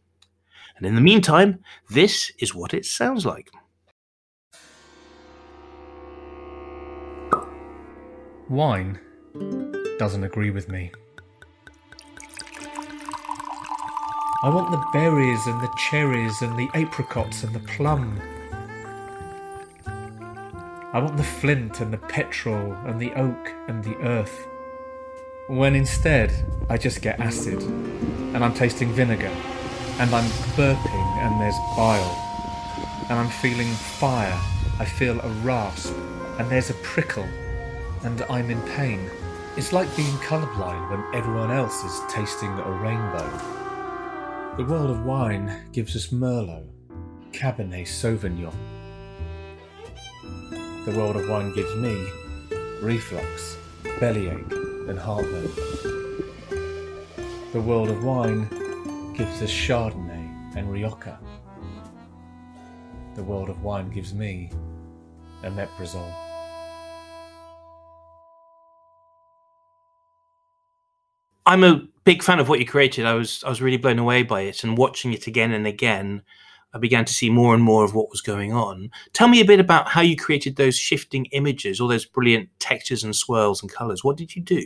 And 0.75 0.87
in 0.87 0.95
the 0.95 1.01
meantime, 1.01 1.59
this 1.91 2.31
is 2.39 2.55
what 2.55 2.73
it 2.73 2.87
sounds 2.87 3.27
like. 3.27 3.51
Wine 8.49 8.99
doesn't 9.99 10.23
agree 10.23 10.49
with 10.49 10.67
me. 10.67 10.91
I 14.43 14.49
want 14.49 14.71
the 14.71 14.85
berries 14.93 15.47
and 15.47 15.61
the 15.61 15.73
cherries 15.89 16.41
and 16.41 16.57
the 16.57 16.69
apricots 16.73 17.43
and 17.43 17.53
the 17.53 17.59
plum 17.59 18.21
I 20.95 20.99
want 20.99 21.17
the 21.17 21.23
flint 21.23 21.81
and 21.81 21.91
the 21.91 21.97
petrol 21.97 22.71
and 22.85 23.01
the 23.01 23.11
oak 23.15 23.53
and 23.67 23.83
the 23.83 23.97
earth. 23.97 24.47
When 25.47 25.75
instead, 25.75 26.31
I 26.69 26.77
just 26.77 27.01
get 27.01 27.19
acid, 27.19 27.61
and 27.61 28.37
I'm 28.37 28.53
tasting 28.53 28.93
vinegar, 28.93 29.35
and 29.99 30.15
I'm 30.15 30.29
burping, 30.55 31.07
and 31.19 31.41
there's 31.41 31.59
bile, 31.75 32.15
and 33.09 33.19
I'm 33.19 33.27
feeling 33.27 33.67
fire. 33.99 34.39
I 34.79 34.85
feel 34.85 35.19
a 35.19 35.27
rasp, 35.43 35.93
and 36.39 36.49
there's 36.49 36.69
a 36.69 36.75
prickle, 36.75 37.27
and 38.05 38.21
I'm 38.29 38.49
in 38.49 38.61
pain. 38.61 39.01
It's 39.57 39.73
like 39.73 39.93
being 39.97 40.15
colourblind 40.19 40.91
when 40.91 41.03
everyone 41.13 41.51
else 41.51 41.83
is 41.83 41.99
tasting 42.09 42.51
a 42.51 42.71
rainbow. 42.71 43.64
The 44.57 44.63
world 44.63 44.89
of 44.89 45.05
wine 45.05 45.69
gives 45.73 45.97
us 45.97 46.13
Merlot, 46.13 46.63
Cabernet 47.33 47.85
Sauvignon, 47.85 48.53
the 50.85 50.91
world 50.95 51.17
of 51.17 51.27
wine 51.27 51.51
gives 51.53 51.75
me 51.75 52.09
reflux, 52.81 53.57
bellyache, 53.99 54.49
and 54.87 54.97
heartburn. 54.97 55.51
The 57.51 57.59
world 57.59 57.89
of 57.89 58.05
wine 58.05 58.47
gives 59.13 59.41
us 59.41 59.51
Chardonnay 59.51 60.55
and 60.55 60.71
Rioja. 60.71 61.19
The 63.15 63.23
world 63.23 63.49
of 63.49 63.61
wine 63.61 63.89
gives 63.89 64.13
me 64.13 64.51
a 65.43 65.49
omeprazole. 65.49 66.24
I'm 71.45 71.63
a 71.63 71.83
big 72.03 72.23
fan 72.23 72.39
of 72.39 72.49
what 72.49 72.59
you 72.59 72.65
created. 72.65 73.05
I 73.05 73.13
was 73.13 73.43
I 73.43 73.49
was 73.49 73.61
really 73.61 73.77
blown 73.77 73.99
away 73.99 74.23
by 74.23 74.41
it, 74.41 74.63
and 74.63 74.77
watching 74.77 75.13
it 75.13 75.27
again 75.27 75.51
and 75.51 75.67
again 75.67 76.21
I 76.75 76.77
began 76.77 77.05
to 77.05 77.13
see 77.13 77.29
more 77.29 77.53
and 77.53 77.63
more 77.63 77.85
of 77.85 77.95
what 77.95 78.09
was 78.09 78.21
going 78.21 78.51
on. 78.51 78.91
Tell 79.13 79.29
me 79.29 79.39
a 79.39 79.45
bit 79.45 79.61
about 79.61 79.87
how 79.87 80.01
you 80.01 80.17
created 80.17 80.57
those 80.57 80.77
shifting 80.77 81.25
images, 81.27 81.79
all 81.79 81.87
those 81.87 82.05
brilliant 82.05 82.49
textures 82.59 83.03
and 83.03 83.15
swirls 83.15 83.61
and 83.61 83.71
colors. 83.71 84.03
What 84.03 84.17
did 84.17 84.35
you 84.35 84.41
do? 84.41 84.61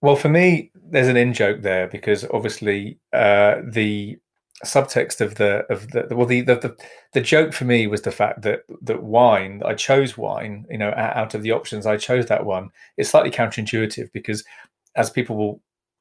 Well, 0.00 0.16
for 0.16 0.30
me, 0.30 0.70
there's 0.74 1.08
an 1.08 1.18
in 1.18 1.34
joke 1.34 1.60
there 1.60 1.86
because 1.86 2.24
obviously 2.32 2.98
uh, 3.12 3.56
the 3.62 4.18
subtext 4.64 5.20
of 5.20 5.34
the 5.34 5.66
of 5.68 5.90
the 5.90 6.06
well 6.16 6.26
the, 6.26 6.40
the, 6.40 6.54
the 6.56 6.76
the 7.12 7.20
joke 7.20 7.52
for 7.52 7.64
me 7.64 7.86
was 7.86 8.02
the 8.02 8.12
fact 8.12 8.40
that 8.42 8.60
that 8.82 9.02
wine 9.02 9.62
I 9.66 9.74
chose 9.74 10.16
wine 10.16 10.64
you 10.70 10.78
know 10.78 10.94
out 10.96 11.34
of 11.34 11.42
the 11.42 11.52
options 11.52 11.86
I 11.86 11.96
chose 11.96 12.26
that 12.26 12.46
one 12.46 12.70
it's 12.96 13.10
slightly 13.10 13.32
counterintuitive 13.32 14.12
because 14.12 14.44
as 14.94 15.10
people 15.10 15.36
will 15.36 15.60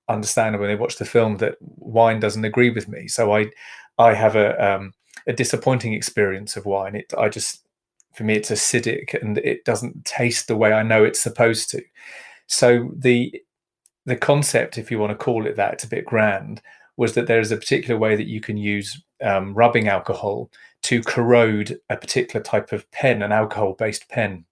understand 0.09 0.59
when 0.59 0.67
they 0.69 0.75
watch 0.75 0.97
the 0.97 1.05
film 1.05 1.37
that 1.37 1.55
wine 1.61 2.19
doesn't 2.19 2.45
agree 2.45 2.69
with 2.69 2.87
me 2.87 3.07
so 3.07 3.33
I 3.33 3.49
I 3.97 4.13
have 4.13 4.35
a 4.35 4.75
um, 4.75 4.93
a 5.27 5.33
disappointing 5.33 5.93
experience 5.93 6.55
of 6.55 6.65
wine. 6.65 6.95
It 6.95 7.13
I 7.17 7.29
just 7.29 7.65
for 8.13 8.23
me 8.23 8.35
it's 8.35 8.51
acidic 8.51 9.19
and 9.19 9.37
it 9.39 9.65
doesn't 9.65 10.05
taste 10.05 10.47
the 10.47 10.57
way 10.57 10.71
I 10.73 10.83
know 10.83 11.03
it's 11.03 11.21
supposed 11.21 11.69
to. 11.71 11.81
So 12.47 12.91
the 12.95 13.41
the 14.05 14.15
concept, 14.17 14.77
if 14.77 14.91
you 14.91 14.99
want 14.99 15.11
to 15.11 15.23
call 15.23 15.47
it 15.47 15.55
that, 15.55 15.73
it's 15.73 15.85
a 15.85 15.89
bit 15.89 16.05
grand, 16.05 16.61
was 16.97 17.13
that 17.13 17.27
there 17.27 17.39
is 17.39 17.51
a 17.51 17.57
particular 17.57 17.97
way 17.97 18.15
that 18.17 18.27
you 18.27 18.41
can 18.41 18.57
use 18.57 19.01
um, 19.23 19.53
rubbing 19.53 19.87
alcohol 19.87 20.51
to 20.83 21.01
corrode 21.03 21.79
a 21.89 21.95
particular 21.95 22.43
type 22.43 22.73
of 22.73 22.89
pen, 22.91 23.21
an 23.23 23.31
alcohol-based 23.31 24.09
pen. 24.09 24.43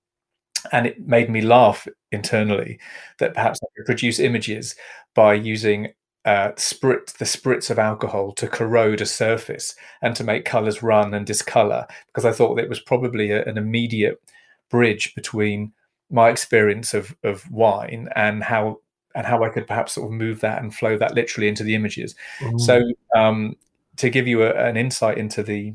And 0.72 0.88
it 0.88 1.08
made 1.08 1.30
me 1.30 1.42
laugh 1.42 1.88
internally 2.12 2.80
that 3.20 3.34
perhaps 3.34 3.60
I 3.64 3.68
could 3.76 3.86
produce 3.86 4.20
images 4.20 4.76
by 5.16 5.34
using 5.34 5.94
uh, 6.24 6.52
sprit 6.56 7.08
the 7.18 7.26
spritz 7.26 7.70
of 7.72 7.80
alcohol 7.80 8.32
to 8.34 8.48
corrode 8.48 9.02
a 9.02 9.06
surface 9.06 9.76
and 10.04 10.16
to 10.16 10.24
make 10.24 10.46
colors 10.46 10.84
run 10.84 11.14
and 11.16 11.26
discolor 11.26 11.88
because 12.08 12.26
I 12.26 12.32
thought 12.32 12.56
that 12.56 12.64
it 12.64 12.70
was 12.70 12.80
probably 12.80 13.32
a, 13.32 13.44
an 13.46 13.58
immediate 13.58 14.22
bridge 14.70 15.16
between 15.16 15.74
my 16.12 16.30
experience 16.30 16.94
of 16.94 17.16
of 17.24 17.50
wine 17.50 18.08
and 18.16 18.44
how 18.44 18.82
and 19.16 19.26
how 19.26 19.44
I 19.44 19.50
could 19.50 19.68
perhaps 19.68 19.94
sort 19.94 20.08
of 20.08 20.12
move 20.12 20.42
that 20.42 20.62
and 20.62 20.74
flow 20.74 20.98
that 20.98 21.16
literally 21.16 21.48
into 21.48 21.64
the 21.64 21.76
images. 21.76 22.16
Mm. 22.40 22.60
So 22.60 22.82
um, 23.16 23.56
to 23.98 24.10
give 24.10 24.28
you 24.28 24.44
a, 24.44 24.54
an 24.54 24.78
insight 24.78 25.18
into 25.18 25.44
the 25.44 25.74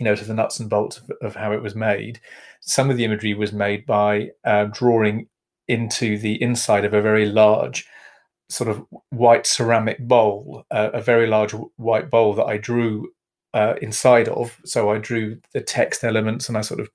you 0.00 0.04
know 0.04 0.16
to 0.16 0.24
the 0.24 0.34
nuts 0.34 0.58
and 0.58 0.70
bolts 0.70 0.96
of, 0.96 1.10
of, 1.20 1.36
how 1.36 1.52
it 1.52 1.62
was 1.62 1.74
made, 1.76 2.20
some 2.60 2.90
of 2.90 2.96
the 2.96 3.04
imagery 3.04 3.34
was 3.34 3.52
made 3.52 3.86
by 3.86 4.30
uh, 4.44 4.64
drawing 4.64 5.28
into 5.68 6.18
the 6.18 6.42
inside 6.42 6.84
of 6.84 6.94
a 6.94 7.02
very 7.02 7.26
large 7.26 7.86
sort 8.48 8.68
of 8.68 8.84
white 9.10 9.46
ceramic 9.46 9.98
bowl, 10.00 10.64
uh, 10.70 10.90
a 10.92 11.00
very 11.00 11.26
large 11.26 11.52
white 11.76 12.10
bowl 12.10 12.34
that 12.34 12.46
I 12.46 12.56
drew 12.56 13.12
uh, 13.54 13.74
inside 13.80 14.28
of. 14.28 14.58
So 14.64 14.90
I 14.90 14.98
drew 14.98 15.38
the 15.52 15.60
text 15.60 16.02
elements 16.02 16.48
and 16.48 16.58
I 16.58 16.62
sort 16.62 16.80
of 16.80 16.88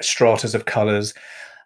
stratas 0.00 0.54
of 0.54 0.66
colors. 0.66 1.14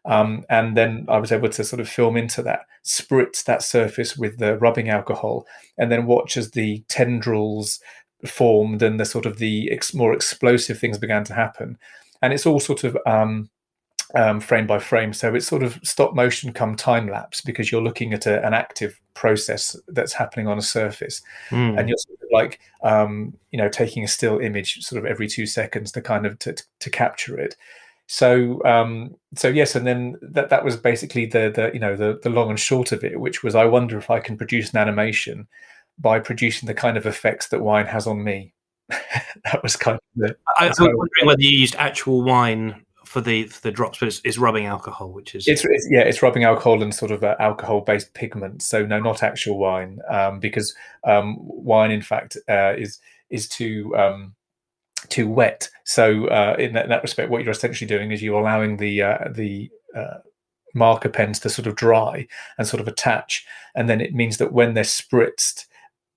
Um, 0.07 0.45
and 0.49 0.77
then 0.77 1.07
I 1.09 1.19
was 1.19 1.33
able 1.33 1.49
to 1.49 1.65
sort 1.65 1.81
of 1.81 1.89
film 1.89 2.17
into 2.17 2.43
that, 2.43 2.67
spritz 2.85 3.43
that 3.45 3.63
surface 3.63 4.17
with 4.17 4.39
the 4.39 4.59
rubbing 4.59 4.91
alcohol, 4.91 5.47
and 5.79 5.91
then 5.91 6.07
watch 6.07 6.37
as 6.37 6.51
the 6.51 6.85
tendrils 6.89 7.81
formed 8.27 8.83
and 8.83 8.99
the 8.99 9.05
sort 9.05 9.27
of 9.27 9.39
the 9.39 9.71
ex- 9.71 9.95
more 9.95 10.13
explosive 10.13 10.79
things 10.79 10.99
began 10.99 11.25
to 11.25 11.35
happen. 11.35 11.79
And 12.23 12.33
it's 12.33 12.47
all 12.47 12.61
sort 12.61 12.85
of 12.85 12.97
um, 13.07 13.51
um, 14.15 14.41
frame 14.41 14.67
by 14.67 14.79
frame. 14.79 15.13
So 15.13 15.35
it's 15.35 15.47
sort 15.47 15.63
of 15.63 15.79
stop 15.83 16.15
motion 16.15 16.53
come 16.53 16.77
time 16.77 17.09
lapse 17.09 17.41
because 17.41 17.71
you're 17.71 17.83
looking 17.83 18.13
at 18.15 18.27
a, 18.27 18.45
an 18.47 18.55
active 18.55 19.01
process 19.15 19.77
that's 19.89 20.13
happening 20.13 20.47
on 20.47 20.59
a 20.59 20.63
surface, 20.63 21.23
mm. 21.51 21.79
and 21.79 21.89
you're 21.89 21.99
sort 21.99 22.19
of 22.23 22.29
like 22.33 22.61
um, 22.83 23.35
you 23.51 23.59
know 23.59 23.69
taking 23.69 24.05
a 24.05 24.09
still 24.09 24.39
image 24.39 24.83
sort 24.83 24.99
of 24.99 25.07
every 25.07 25.29
two 25.29 25.47
seconds 25.47 25.93
to 25.93 26.01
kind 26.01 26.27
of 26.27 26.39
to, 26.41 26.55
to 26.81 26.91
capture 26.91 27.39
it. 27.39 27.57
So 28.07 28.63
um, 28.65 29.17
so 29.35 29.49
yes, 29.49 29.75
and 29.75 29.87
then 29.87 30.17
that 30.23 30.51
that 30.51 30.65
was 30.65 30.77
basically 30.77 31.27
the 31.27 31.51
the 31.55 31.71
you 31.73 31.81
know 31.81 31.97
the 31.97 32.21
the 32.23 32.31
long 32.31 32.51
and 32.51 32.61
short 32.61 32.93
of 32.93 33.03
it, 33.03 33.19
which 33.19 33.43
was 33.43 33.55
I 33.55 33.65
wonder 33.65 33.99
if 33.99 34.11
I 34.11 34.21
can 34.21 34.37
produce 34.37 34.71
an 34.71 34.79
animation 34.79 35.49
by 35.99 36.19
producing 36.19 36.67
the 36.67 36.75
kind 36.75 36.97
of 36.97 37.07
effects 37.07 37.49
that 37.49 37.63
wine 37.63 37.87
has 37.87 38.07
on 38.07 38.23
me. 38.23 38.55
that 38.89 39.63
was 39.63 39.77
kind 39.77 39.97
of 39.97 40.01
the. 40.15 40.37
I, 40.59 40.67
I 40.67 40.69
was 40.69 40.79
wondering 40.81 41.09
whether 41.25 41.41
you 41.41 41.59
used 41.59 41.77
actual 41.77 42.23
wine 42.23 42.85
for 43.05 43.21
the 43.21 43.45
for 43.45 43.61
the 43.63 43.71
drops, 43.71 43.99
but 43.99 44.09
it's, 44.09 44.21
it's, 44.25 44.39
rubbing 44.39 44.67
alcohol, 44.67 45.13
which 45.13 45.35
is 45.35 45.47
it's, 45.47 45.65
it's 45.65 45.89
yeah, 45.91 46.01
it's 46.01 46.23
rubbing 46.23 46.45
alcohol 46.45 46.83
and 46.83 46.95
sort 46.95 47.11
of 47.11 47.23
uh, 47.23 47.37
alcohol 47.39 47.81
based 47.81 48.13
pigments. 48.15 48.67
So 48.67 48.85
no, 48.85 48.99
not 48.99 49.23
actual 49.23 49.59
wine, 49.59 50.01
um, 50.11 50.41
because 50.41 50.75
um, 51.07 51.37
wine, 51.39 51.91
in 51.91 52.03
fact, 52.03 52.37
uh, 52.49 52.75
is 52.77 53.01
is 53.31 53.49
too 53.49 53.95
um, 53.97 54.35
too 55.09 55.29
wet. 55.29 55.69
So 55.85 56.27
uh, 56.27 56.57
in, 56.59 56.73
that, 56.75 56.85
in, 56.85 56.91
that, 56.91 57.03
respect, 57.03 57.31
what 57.31 57.43
you're 57.43 57.53
essentially 57.53 57.89
doing 57.89 58.11
is 58.11 58.23
you're 58.23 58.41
allowing 58.41 58.79
the 58.79 59.03
uh, 59.03 59.29
the 59.31 59.71
uh, 59.97 60.19
marker 60.75 61.09
pens 61.09 61.39
to 61.41 61.51
sort 61.51 61.67
of 61.67 61.77
dry 61.77 62.27
and 62.59 62.67
sort 62.67 62.81
of 62.81 62.89
attach, 62.89 63.47
and 63.75 63.89
then 63.89 64.01
it 64.01 64.15
means 64.15 64.39
that 64.39 64.53
when 64.53 64.75
they're 64.75 64.85
spritzed, 64.85 65.67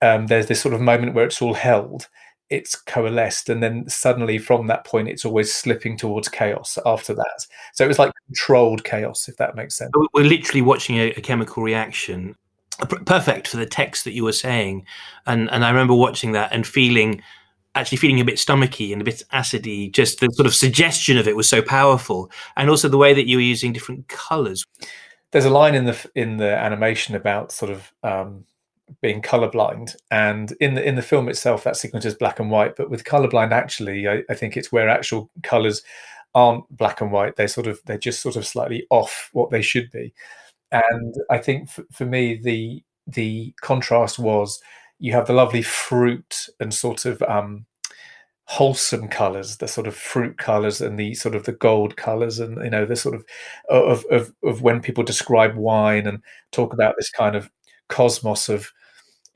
um, 0.02 0.26
there's 0.26 0.46
this 0.46 0.60
sort 0.60 0.74
of 0.74 0.80
moment 0.80 1.14
where 1.14 1.24
it's 1.24 1.42
all 1.42 1.54
held, 1.54 2.08
it's 2.50 2.74
coalesced, 2.74 3.48
and 3.48 3.62
then 3.62 3.88
suddenly 3.88 4.38
from 4.38 4.66
that 4.68 4.84
point, 4.84 5.08
it's 5.08 5.24
always 5.24 5.54
slipping 5.54 5.96
towards 5.96 6.28
chaos 6.28 6.78
after 6.86 7.14
that. 7.14 7.46
So 7.74 7.84
it 7.84 7.88
was 7.88 7.98
like 7.98 8.12
controlled 8.26 8.84
chaos, 8.84 9.28
if 9.28 9.36
that 9.36 9.56
makes 9.56 9.76
sense. 9.76 9.90
We're 10.14 10.24
literally 10.24 10.62
watching 10.62 10.96
a, 10.96 11.10
a 11.10 11.20
chemical 11.20 11.62
reaction 11.62 12.36
perfect 13.06 13.48
for 13.48 13.56
the 13.56 13.66
text 13.66 14.04
that 14.04 14.12
you 14.12 14.22
were 14.22 14.30
saying 14.30 14.86
and 15.26 15.50
and 15.50 15.64
i 15.64 15.68
remember 15.68 15.94
watching 15.94 16.30
that 16.30 16.52
and 16.52 16.64
feeling 16.64 17.20
actually 17.78 17.98
feeling 17.98 18.20
a 18.20 18.24
bit 18.24 18.36
stomachy 18.36 18.92
and 18.92 19.00
a 19.00 19.04
bit 19.04 19.22
acidy. 19.32 19.92
Just 19.92 20.20
the 20.20 20.28
sort 20.32 20.46
of 20.46 20.54
suggestion 20.54 21.16
of 21.16 21.28
it 21.28 21.36
was 21.36 21.48
so 21.48 21.62
powerful, 21.62 22.30
and 22.56 22.68
also 22.68 22.88
the 22.88 22.98
way 22.98 23.14
that 23.14 23.26
you 23.26 23.36
were 23.36 23.42
using 23.42 23.72
different 23.72 24.08
colors. 24.08 24.66
There's 25.30 25.44
a 25.44 25.50
line 25.50 25.74
in 25.74 25.84
the 25.84 26.10
in 26.14 26.38
the 26.38 26.56
animation 26.56 27.14
about 27.14 27.52
sort 27.52 27.70
of 27.70 27.92
um, 28.02 28.44
being 29.00 29.22
colorblind, 29.22 29.96
and 30.10 30.52
in 30.60 30.74
the 30.74 30.86
in 30.86 30.94
the 30.96 31.02
film 31.02 31.28
itself, 31.28 31.64
that 31.64 31.76
sequence 31.76 32.04
is 32.04 32.14
black 32.14 32.40
and 32.40 32.50
white. 32.50 32.76
But 32.76 32.90
with 32.90 33.04
colorblind, 33.04 33.52
actually, 33.52 34.08
I, 34.08 34.22
I 34.30 34.34
think 34.34 34.56
it's 34.56 34.72
where 34.72 34.88
actual 34.88 35.30
colors 35.42 35.82
aren't 36.34 36.68
black 36.70 37.00
and 37.00 37.12
white. 37.12 37.36
They're 37.36 37.48
sort 37.48 37.66
of 37.66 37.80
they're 37.86 37.98
just 37.98 38.20
sort 38.20 38.36
of 38.36 38.46
slightly 38.46 38.86
off 38.90 39.30
what 39.32 39.50
they 39.50 39.62
should 39.62 39.90
be. 39.90 40.14
And 40.72 41.14
I 41.30 41.38
think 41.38 41.70
for, 41.70 41.84
for 41.92 42.06
me, 42.06 42.36
the 42.36 42.82
the 43.06 43.54
contrast 43.62 44.18
was 44.18 44.60
you 44.98 45.12
have 45.12 45.26
the 45.26 45.32
lovely 45.32 45.62
fruit 45.62 46.48
and 46.60 46.74
sort 46.74 47.06
of 47.06 47.22
um, 47.22 47.66
wholesome 48.44 49.08
colors 49.08 49.58
the 49.58 49.68
sort 49.68 49.86
of 49.86 49.94
fruit 49.94 50.38
colors 50.38 50.80
and 50.80 50.98
the 50.98 51.12
sort 51.14 51.34
of 51.34 51.44
the 51.44 51.52
gold 51.52 51.96
colors 51.98 52.38
and 52.38 52.56
you 52.64 52.70
know 52.70 52.86
the 52.86 52.96
sort 52.96 53.14
of 53.14 53.22
of 53.68 54.06
of, 54.10 54.32
of 54.42 54.62
when 54.62 54.80
people 54.80 55.04
describe 55.04 55.54
wine 55.54 56.06
and 56.06 56.22
talk 56.50 56.72
about 56.72 56.94
this 56.96 57.10
kind 57.10 57.36
of 57.36 57.50
cosmos 57.90 58.48
of 58.48 58.72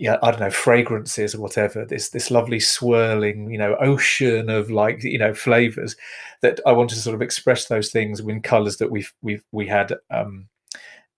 yeah 0.03 0.19
i 0.23 0.31
don't 0.31 0.41
know 0.41 0.51
fragrances 0.51 1.35
or 1.35 1.41
whatever 1.41 1.85
this 1.85 2.11
this 2.11 2.31
lovely 2.31 2.61
swirling 2.61 3.51
you 3.51 3.59
know 3.59 3.77
ocean 3.81 4.51
of 4.51 4.71
like 4.71 5.03
you 5.03 5.19
know 5.19 5.33
flavors 5.33 5.97
that 6.43 6.61
i 6.67 6.73
wanted 6.73 6.95
to 6.95 7.01
sort 7.01 7.15
of 7.15 7.23
express 7.23 7.67
those 7.69 7.91
things 7.91 8.21
in 8.21 8.43
colors 8.43 8.77
that 8.77 8.91
we've 8.91 9.13
we've 9.23 9.45
we 9.53 9.67
had 9.67 9.95
um 10.11 10.49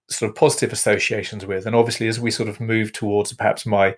sort 0.08 0.30
of 0.30 0.36
positive 0.36 0.72
associations 0.72 1.46
with. 1.46 1.66
And 1.66 1.74
obviously 1.74 2.08
as 2.08 2.20
we 2.20 2.30
sort 2.30 2.48
of 2.48 2.60
move 2.60 2.92
towards 2.92 3.32
perhaps 3.32 3.66
my 3.66 3.96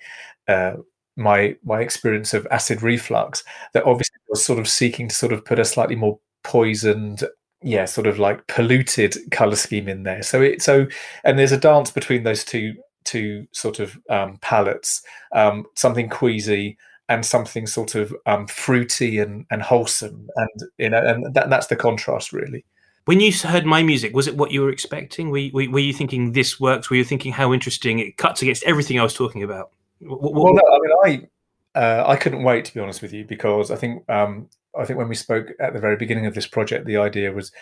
uh, 0.49 0.75
my 1.17 1.57
my 1.65 1.81
experience 1.81 2.35
of 2.35 2.47
acid 2.51 2.83
reflux 2.83 3.43
that 3.73 3.85
obviously 3.85 4.17
was 4.29 4.45
sort 4.45 4.59
of 4.59 4.69
seeking 4.69 5.09
to 5.09 5.15
sort 5.15 5.33
of 5.33 5.45
put 5.45 5.59
a 5.59 5.65
slightly 5.65 5.97
more 5.97 6.19
poisoned 6.45 7.25
yeah 7.63 7.87
sort 7.87 8.07
of 8.07 8.19
like 8.19 8.47
polluted 8.47 9.17
color 9.31 9.57
scheme 9.57 9.89
in 9.89 10.03
there. 10.03 10.23
So 10.23 10.43
it 10.43 10.63
so 10.63 10.87
and 11.25 11.39
there's 11.39 11.53
a 11.53 11.59
dance 11.59 11.91
between 11.91 12.23
those 12.23 12.45
two 12.45 12.75
two 13.07 13.47
sort 13.53 13.79
of 13.79 13.99
um, 14.11 14.37
palettes 14.39 15.03
um, 15.33 15.65
something 15.75 16.09
queasy 16.09 16.77
and 17.09 17.25
something 17.25 17.67
sort 17.67 17.95
of 17.95 18.15
um, 18.27 18.47
fruity 18.47 19.19
and, 19.19 19.47
and 19.51 19.63
wholesome 19.63 20.29
and 20.37 20.71
you 20.79 20.91
know 20.91 21.05
and 21.05 21.35
that, 21.35 21.51
that's 21.51 21.69
the 21.69 21.77
contrast 21.77 22.33
really. 22.33 22.65
When 23.05 23.21
you 23.21 23.33
heard 23.33 23.65
my 23.65 23.83
music 23.83 24.15
was 24.15 24.27
it 24.27 24.37
what 24.37 24.51
you 24.51 24.63
were 24.63 24.71
expecting? 24.71 25.31
Were 25.31 25.39
you, 25.39 25.71
were 25.71 25.79
you 25.79 25.93
thinking 25.93 26.33
this 26.33 26.59
works? 26.59 26.91
Were 26.91 26.97
you 26.97 27.05
thinking 27.05 27.33
how 27.33 27.53
interesting? 27.53 28.01
It 28.01 28.17
cuts 28.17 28.43
against 28.43 28.65
everything 28.65 28.99
i 28.99 29.03
was 29.03 29.15
talking 29.15 29.43
about. 29.43 29.71
What, 30.01 30.35
well, 30.35 30.55
no, 30.55 30.63
I 30.63 31.09
mean, 31.09 31.29
I 31.75 31.81
uh, 31.81 32.05
I 32.09 32.17
couldn't 32.17 32.43
wait 32.43 32.65
to 32.65 32.75
be 32.75 32.81
honest 32.81 33.03
with 33.03 33.13
you 33.13 33.25
because 33.25 33.71
I 33.71 33.77
think 33.77 34.09
um, 34.11 34.49
I 34.77 34.85
think 34.85 34.99
when 34.99 35.09
we 35.09 35.15
spoke 35.15 35.49
at 35.61 35.73
the 35.73 35.79
very 35.79 35.97
beginning 35.97 36.27
of 36.27 36.35
this 36.35 36.47
project, 36.47 36.87
the 36.87 36.97
idea 36.97 37.33
was 37.33 37.53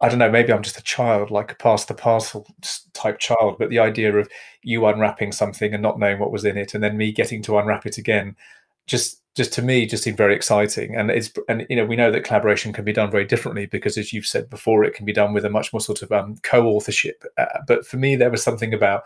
I 0.00 0.08
don't 0.08 0.18
know, 0.18 0.30
maybe 0.30 0.52
I'm 0.52 0.62
just 0.62 0.78
a 0.78 0.82
child, 0.82 1.30
like 1.30 1.52
a 1.52 1.54
pass 1.56 1.84
the 1.84 1.94
parcel 1.94 2.46
type 2.94 3.18
child, 3.18 3.56
but 3.58 3.68
the 3.68 3.78
idea 3.80 4.16
of 4.16 4.30
you 4.62 4.86
unwrapping 4.86 5.32
something 5.32 5.74
and 5.74 5.82
not 5.82 5.98
knowing 5.98 6.18
what 6.18 6.32
was 6.32 6.44
in 6.44 6.56
it, 6.56 6.74
and 6.74 6.82
then 6.82 6.96
me 6.96 7.12
getting 7.12 7.42
to 7.42 7.58
unwrap 7.58 7.86
it 7.86 7.98
again, 7.98 8.36
just 8.86 9.18
just 9.36 9.52
to 9.52 9.62
me 9.62 9.86
just 9.86 10.02
seemed 10.02 10.16
very 10.16 10.34
exciting. 10.34 10.96
And 10.96 11.10
it's 11.10 11.30
and 11.48 11.66
you 11.68 11.76
know 11.76 11.84
we 11.84 11.96
know 11.96 12.10
that 12.10 12.24
collaboration 12.24 12.72
can 12.72 12.84
be 12.84 12.92
done 12.92 13.10
very 13.10 13.26
differently 13.26 13.66
because 13.66 13.98
as 13.98 14.12
you've 14.12 14.26
said 14.26 14.48
before, 14.50 14.84
it 14.84 14.94
can 14.94 15.04
be 15.04 15.12
done 15.12 15.34
with 15.34 15.44
a 15.44 15.50
much 15.50 15.72
more 15.72 15.80
sort 15.80 16.02
of 16.02 16.10
um, 16.12 16.36
co-authorship. 16.42 17.24
Uh, 17.36 17.46
but 17.66 17.86
for 17.86 17.96
me, 17.98 18.16
there 18.16 18.30
was 18.30 18.42
something 18.42 18.72
about 18.74 19.04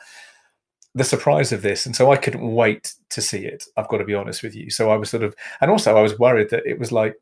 the 0.94 1.04
surprise 1.04 1.50
of 1.52 1.62
this 1.62 1.86
and 1.86 1.96
so 1.96 2.12
i 2.12 2.16
couldn't 2.16 2.54
wait 2.54 2.94
to 3.10 3.20
see 3.20 3.44
it 3.44 3.64
i've 3.76 3.88
got 3.88 3.98
to 3.98 4.04
be 4.04 4.14
honest 4.14 4.42
with 4.42 4.54
you 4.54 4.70
so 4.70 4.90
i 4.90 4.96
was 4.96 5.10
sort 5.10 5.24
of 5.24 5.34
and 5.60 5.70
also 5.70 5.96
i 5.96 6.02
was 6.02 6.18
worried 6.18 6.50
that 6.50 6.64
it 6.66 6.78
was 6.78 6.92
like 6.92 7.16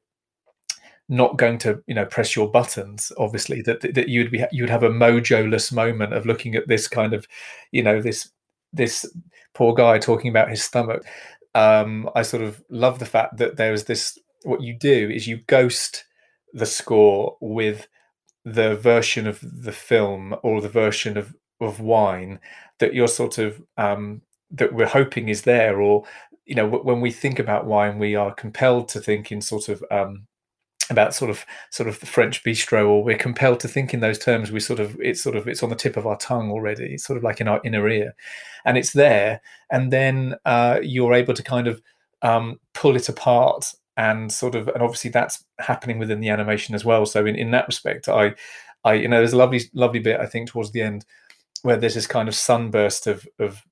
not 1.12 1.36
going 1.36 1.58
to 1.58 1.82
you 1.86 1.94
know 1.94 2.06
press 2.06 2.34
your 2.34 2.50
buttons 2.50 3.12
obviously 3.18 3.60
that 3.62 3.80
that 3.94 4.08
you'd 4.08 4.30
be 4.30 4.44
you'd 4.50 4.70
have 4.70 4.82
a 4.82 4.88
mojoless 4.88 5.72
moment 5.72 6.12
of 6.12 6.26
looking 6.26 6.54
at 6.54 6.68
this 6.68 6.88
kind 6.88 7.12
of 7.12 7.26
you 7.70 7.82
know 7.82 8.00
this 8.00 8.30
this 8.72 9.06
poor 9.54 9.74
guy 9.74 9.98
talking 9.98 10.30
about 10.30 10.48
his 10.48 10.62
stomach. 10.62 11.02
Um 11.54 12.08
i 12.14 12.22
sort 12.22 12.42
of 12.42 12.62
love 12.70 12.98
the 12.98 13.06
fact 13.06 13.36
that 13.36 13.56
there 13.56 13.72
is 13.72 13.84
this 13.84 14.18
what 14.44 14.62
you 14.62 14.74
do 14.74 15.10
is 15.10 15.26
you 15.26 15.36
ghost 15.46 16.04
the 16.52 16.66
score 16.66 17.36
with 17.40 17.86
the 18.44 18.74
version 18.76 19.26
of 19.26 19.38
the 19.42 19.72
film 19.72 20.34
or 20.42 20.60
the 20.60 20.68
version 20.68 21.16
of 21.16 21.34
of 21.60 21.78
wine 21.80 22.40
that 22.78 22.94
you're 22.94 23.08
sort 23.08 23.38
of 23.38 23.62
um, 23.76 24.22
that 24.50 24.74
we're 24.74 24.86
hoping 24.86 25.28
is 25.28 25.42
there, 25.42 25.80
or 25.80 26.04
you 26.44 26.54
know, 26.54 26.66
when 26.66 27.00
we 27.00 27.12
think 27.12 27.38
about 27.38 27.66
wine, 27.66 27.98
we 27.98 28.16
are 28.16 28.34
compelled 28.34 28.88
to 28.88 29.00
think 29.00 29.30
in 29.30 29.40
sort 29.40 29.68
of 29.68 29.84
um, 29.90 30.26
about 30.92 31.14
sort 31.14 31.30
of 31.30 31.44
sort 31.70 31.88
of 31.88 31.98
the 32.00 32.06
French 32.06 32.44
bistro, 32.44 32.88
or 32.88 33.02
we're 33.02 33.18
compelled 33.18 33.60
to 33.60 33.68
think 33.68 33.92
in 33.92 34.00
those 34.00 34.18
terms. 34.18 34.52
We 34.52 34.60
sort 34.60 34.78
of 34.78 34.96
it's 35.00 35.22
sort 35.22 35.36
of 35.36 35.48
it's 35.48 35.62
on 35.62 35.70
the 35.70 35.76
tip 35.76 35.96
of 35.96 36.06
our 36.06 36.16
tongue 36.18 36.50
already. 36.50 36.94
It's 36.94 37.04
sort 37.04 37.16
of 37.16 37.24
like 37.24 37.40
in 37.40 37.48
our 37.48 37.60
inner 37.64 37.88
ear, 37.88 38.14
and 38.64 38.78
it's 38.78 38.92
there. 38.92 39.40
And 39.70 39.92
then 39.92 40.36
uh, 40.44 40.78
you're 40.82 41.14
able 41.14 41.34
to 41.34 41.42
kind 41.42 41.66
of 41.66 41.82
um, 42.22 42.60
pull 42.74 42.94
it 42.94 43.08
apart 43.08 43.72
and 43.96 44.32
sort 44.32 44.54
of 44.54 44.68
and 44.68 44.82
obviously 44.82 45.10
that's 45.10 45.44
happening 45.58 45.98
within 45.98 46.20
the 46.20 46.28
animation 46.28 46.74
as 46.74 46.84
well. 46.84 47.06
So 47.06 47.26
in 47.26 47.36
in 47.36 47.50
that 47.50 47.66
respect, 47.66 48.08
I 48.08 48.34
I 48.84 48.94
you 48.94 49.08
know 49.08 49.18
there's 49.18 49.32
a 49.32 49.38
lovely 49.38 49.62
lovely 49.74 50.00
bit 50.00 50.20
I 50.20 50.26
think 50.26 50.48
towards 50.48 50.72
the 50.72 50.82
end 50.82 51.04
where 51.62 51.76
there's 51.76 51.94
this 51.94 52.06
kind 52.06 52.28
of 52.28 52.34
sunburst 52.34 53.06
of 53.06 53.26
of, 53.38 53.62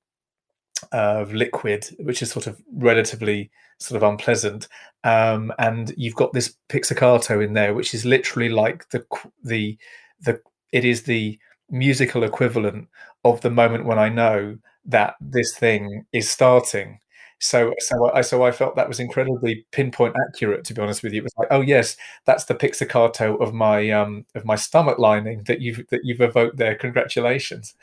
of 0.91 1.33
liquid, 1.33 1.87
which 1.99 2.21
is 2.21 2.31
sort 2.31 2.47
of 2.47 2.61
relatively 2.73 3.51
sort 3.79 4.01
of 4.01 4.07
unpleasant, 4.09 4.67
um, 5.03 5.51
and 5.59 5.93
you've 5.97 6.15
got 6.15 6.33
this 6.33 6.55
pizzicato 6.69 7.39
in 7.39 7.53
there, 7.53 7.73
which 7.73 7.93
is 7.93 8.05
literally 8.05 8.49
like 8.49 8.89
the 8.89 9.05
the 9.43 9.77
the 10.21 10.39
it 10.71 10.85
is 10.85 11.03
the 11.03 11.39
musical 11.69 12.23
equivalent 12.23 12.87
of 13.23 13.41
the 13.41 13.49
moment 13.49 13.85
when 13.85 13.99
I 13.99 14.09
know 14.09 14.57
that 14.85 15.15
this 15.21 15.55
thing 15.55 16.05
is 16.13 16.29
starting. 16.29 16.99
So, 17.39 17.73
so 17.79 18.11
I, 18.13 18.21
so 18.21 18.43
I 18.43 18.51
felt 18.51 18.75
that 18.75 18.87
was 18.87 18.99
incredibly 18.99 19.65
pinpoint 19.71 20.15
accurate. 20.27 20.63
To 20.65 20.73
be 20.75 20.81
honest 20.81 21.01
with 21.01 21.13
you, 21.13 21.21
it 21.21 21.23
was 21.23 21.33
like, 21.37 21.47
oh 21.51 21.61
yes, 21.61 21.97
that's 22.25 22.45
the 22.45 22.53
pizzicato 22.55 23.35
of 23.37 23.53
my 23.53 23.89
um 23.91 24.25
of 24.35 24.45
my 24.45 24.55
stomach 24.55 24.99
lining 24.99 25.43
that 25.45 25.59
you've 25.61 25.85
that 25.89 26.01
you've 26.03 26.21
evoked 26.21 26.57
there. 26.57 26.75
Congratulations. 26.75 27.73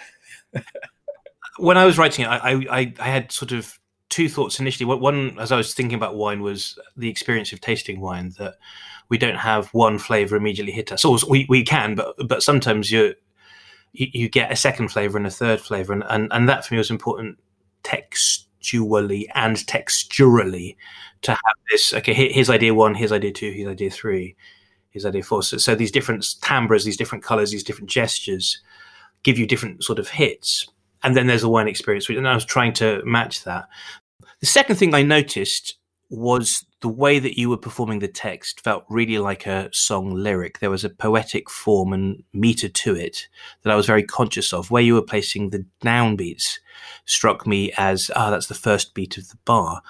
when 1.59 1.77
I 1.77 1.85
was 1.85 1.99
writing 1.99 2.25
it, 2.25 2.29
I, 2.29 2.53
I 2.71 2.94
I 2.99 3.09
had 3.09 3.33
sort 3.33 3.53
of 3.53 3.79
two 4.09 4.29
thoughts 4.29 4.59
initially. 4.59 4.87
One, 4.87 5.38
as 5.38 5.53
I 5.53 5.57
was 5.57 5.75
thinking 5.75 5.97
about 5.97 6.16
wine, 6.16 6.40
was 6.42 6.79
the 6.97 7.11
experience 7.11 7.53
of 7.53 7.61
tasting 7.61 8.01
wine 8.01 8.33
that 8.38 8.55
we 9.09 9.18
don't 9.18 9.37
have 9.37 9.68
one 9.68 9.99
flavor 9.99 10.37
immediately 10.37 10.73
hit 10.73 10.92
us. 10.92 11.05
Or 11.05 11.18
we 11.29 11.47
we 11.49 11.64
can, 11.64 11.94
but 11.94 12.14
but 12.27 12.42
sometimes 12.42 12.90
you 12.90 13.14
you 13.92 14.29
get 14.29 14.53
a 14.53 14.57
second 14.57 14.88
flavor 14.88 15.18
and 15.18 15.27
a 15.27 15.31
third 15.31 15.61
flavor, 15.61 15.92
and 15.92 16.05
and, 16.09 16.29
and 16.33 16.49
that 16.49 16.64
for 16.64 16.75
me 16.75 16.79
was 16.79 16.90
important 16.90 17.38
text 17.83 18.49
textually 18.68 19.29
and 19.35 19.57
texturally 19.57 20.77
to 21.23 21.33
have 21.33 21.57
this. 21.71 21.94
Okay, 21.94 22.12
here's 22.12 22.51
idea 22.51 22.75
one, 22.75 22.94
here's 22.94 23.12
idea 23.12 23.33
two, 23.33 23.51
here's 23.51 23.68
idea 23.68 23.90
three, 23.90 24.37
here's 24.90 25.07
idea 25.07 25.23
four. 25.23 25.42
So, 25.42 25.57
so 25.57 25.75
these 25.75 25.90
different 25.90 26.27
timbres, 26.42 26.85
these 26.85 26.97
different 26.97 27.25
colors, 27.25 27.51
these 27.51 27.64
different 27.64 27.90
gestures 27.90 28.61
give 29.23 29.38
you 29.38 29.47
different 29.47 29.85
sort 29.85 29.99
of 29.99 30.09
hits. 30.09 30.68
And 31.03 31.17
then 31.17 31.27
there's 31.27 31.45
a 31.45 31.49
wine 31.49 31.69
experience, 31.69 32.09
and 32.09 32.29
I 32.29 32.35
was 32.35 32.45
trying 32.45 32.73
to 32.75 33.03
match 33.05 33.45
that. 33.45 33.69
The 34.41 34.47
second 34.47 34.77
thing 34.77 34.95
I 34.95 35.03
noticed 35.03 35.77
was 36.11 36.65
the 36.81 36.89
way 36.89 37.19
that 37.19 37.39
you 37.39 37.51
were 37.51 37.57
performing 37.57 37.99
the 37.99 38.09
text 38.09 38.61
felt 38.61 38.85
really 38.89 39.19
like 39.19 39.47
a 39.47 39.69
song 39.73 40.15
lyric. 40.15 40.59
There 40.59 40.71
was 40.71 40.85
a 40.85 40.91
poetic 40.91 41.51
form 41.51 41.93
and 41.93 42.23
meter 42.33 42.69
to 42.69 42.95
it 42.95 43.29
that 43.63 43.73
I 43.73 43.77
was 43.77 43.87
very 43.87 44.05
conscious 44.05 44.53
of. 44.53 44.71
Where 44.71 44.83
you 44.83 44.95
were 44.95 45.03
placing 45.03 45.51
the 45.51 45.67
downbeats 45.83 46.59
struck 47.05 47.47
me 47.47 47.73
as, 47.77 48.11
ah, 48.15 48.29
oh, 48.29 48.31
that's 48.31 48.47
the 48.47 48.55
first 48.55 48.95
beat 48.95 49.19
of 49.19 49.29
the 49.29 49.39
bar. 49.45 49.83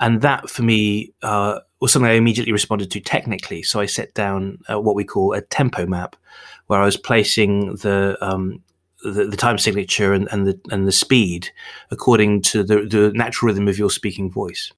And 0.00 0.22
that 0.22 0.48
for 0.48 0.62
me 0.62 1.12
uh, 1.22 1.58
was 1.80 1.92
something 1.92 2.10
I 2.10 2.14
immediately 2.14 2.52
responded 2.52 2.90
to 2.92 3.00
technically. 3.00 3.62
So 3.62 3.80
I 3.80 3.86
set 3.86 4.14
down 4.14 4.58
uh, 4.70 4.80
what 4.80 4.94
we 4.94 5.04
call 5.04 5.32
a 5.32 5.40
tempo 5.40 5.86
map, 5.86 6.14
where 6.68 6.80
I 6.80 6.84
was 6.84 6.96
placing 6.96 7.76
the 7.76 8.16
um, 8.20 8.62
the, 9.02 9.26
the, 9.26 9.36
time 9.36 9.58
signature 9.58 10.12
and, 10.12 10.28
and, 10.32 10.46
the 10.46 10.60
and 10.70 10.86
the 10.86 10.92
speed 10.92 11.50
according 11.90 12.42
to 12.42 12.62
the, 12.62 12.82
the 12.82 13.12
natural 13.14 13.48
rhythm 13.48 13.68
of 13.68 13.78
your 13.78 13.90
speaking 13.90 14.30
voice. 14.30 14.72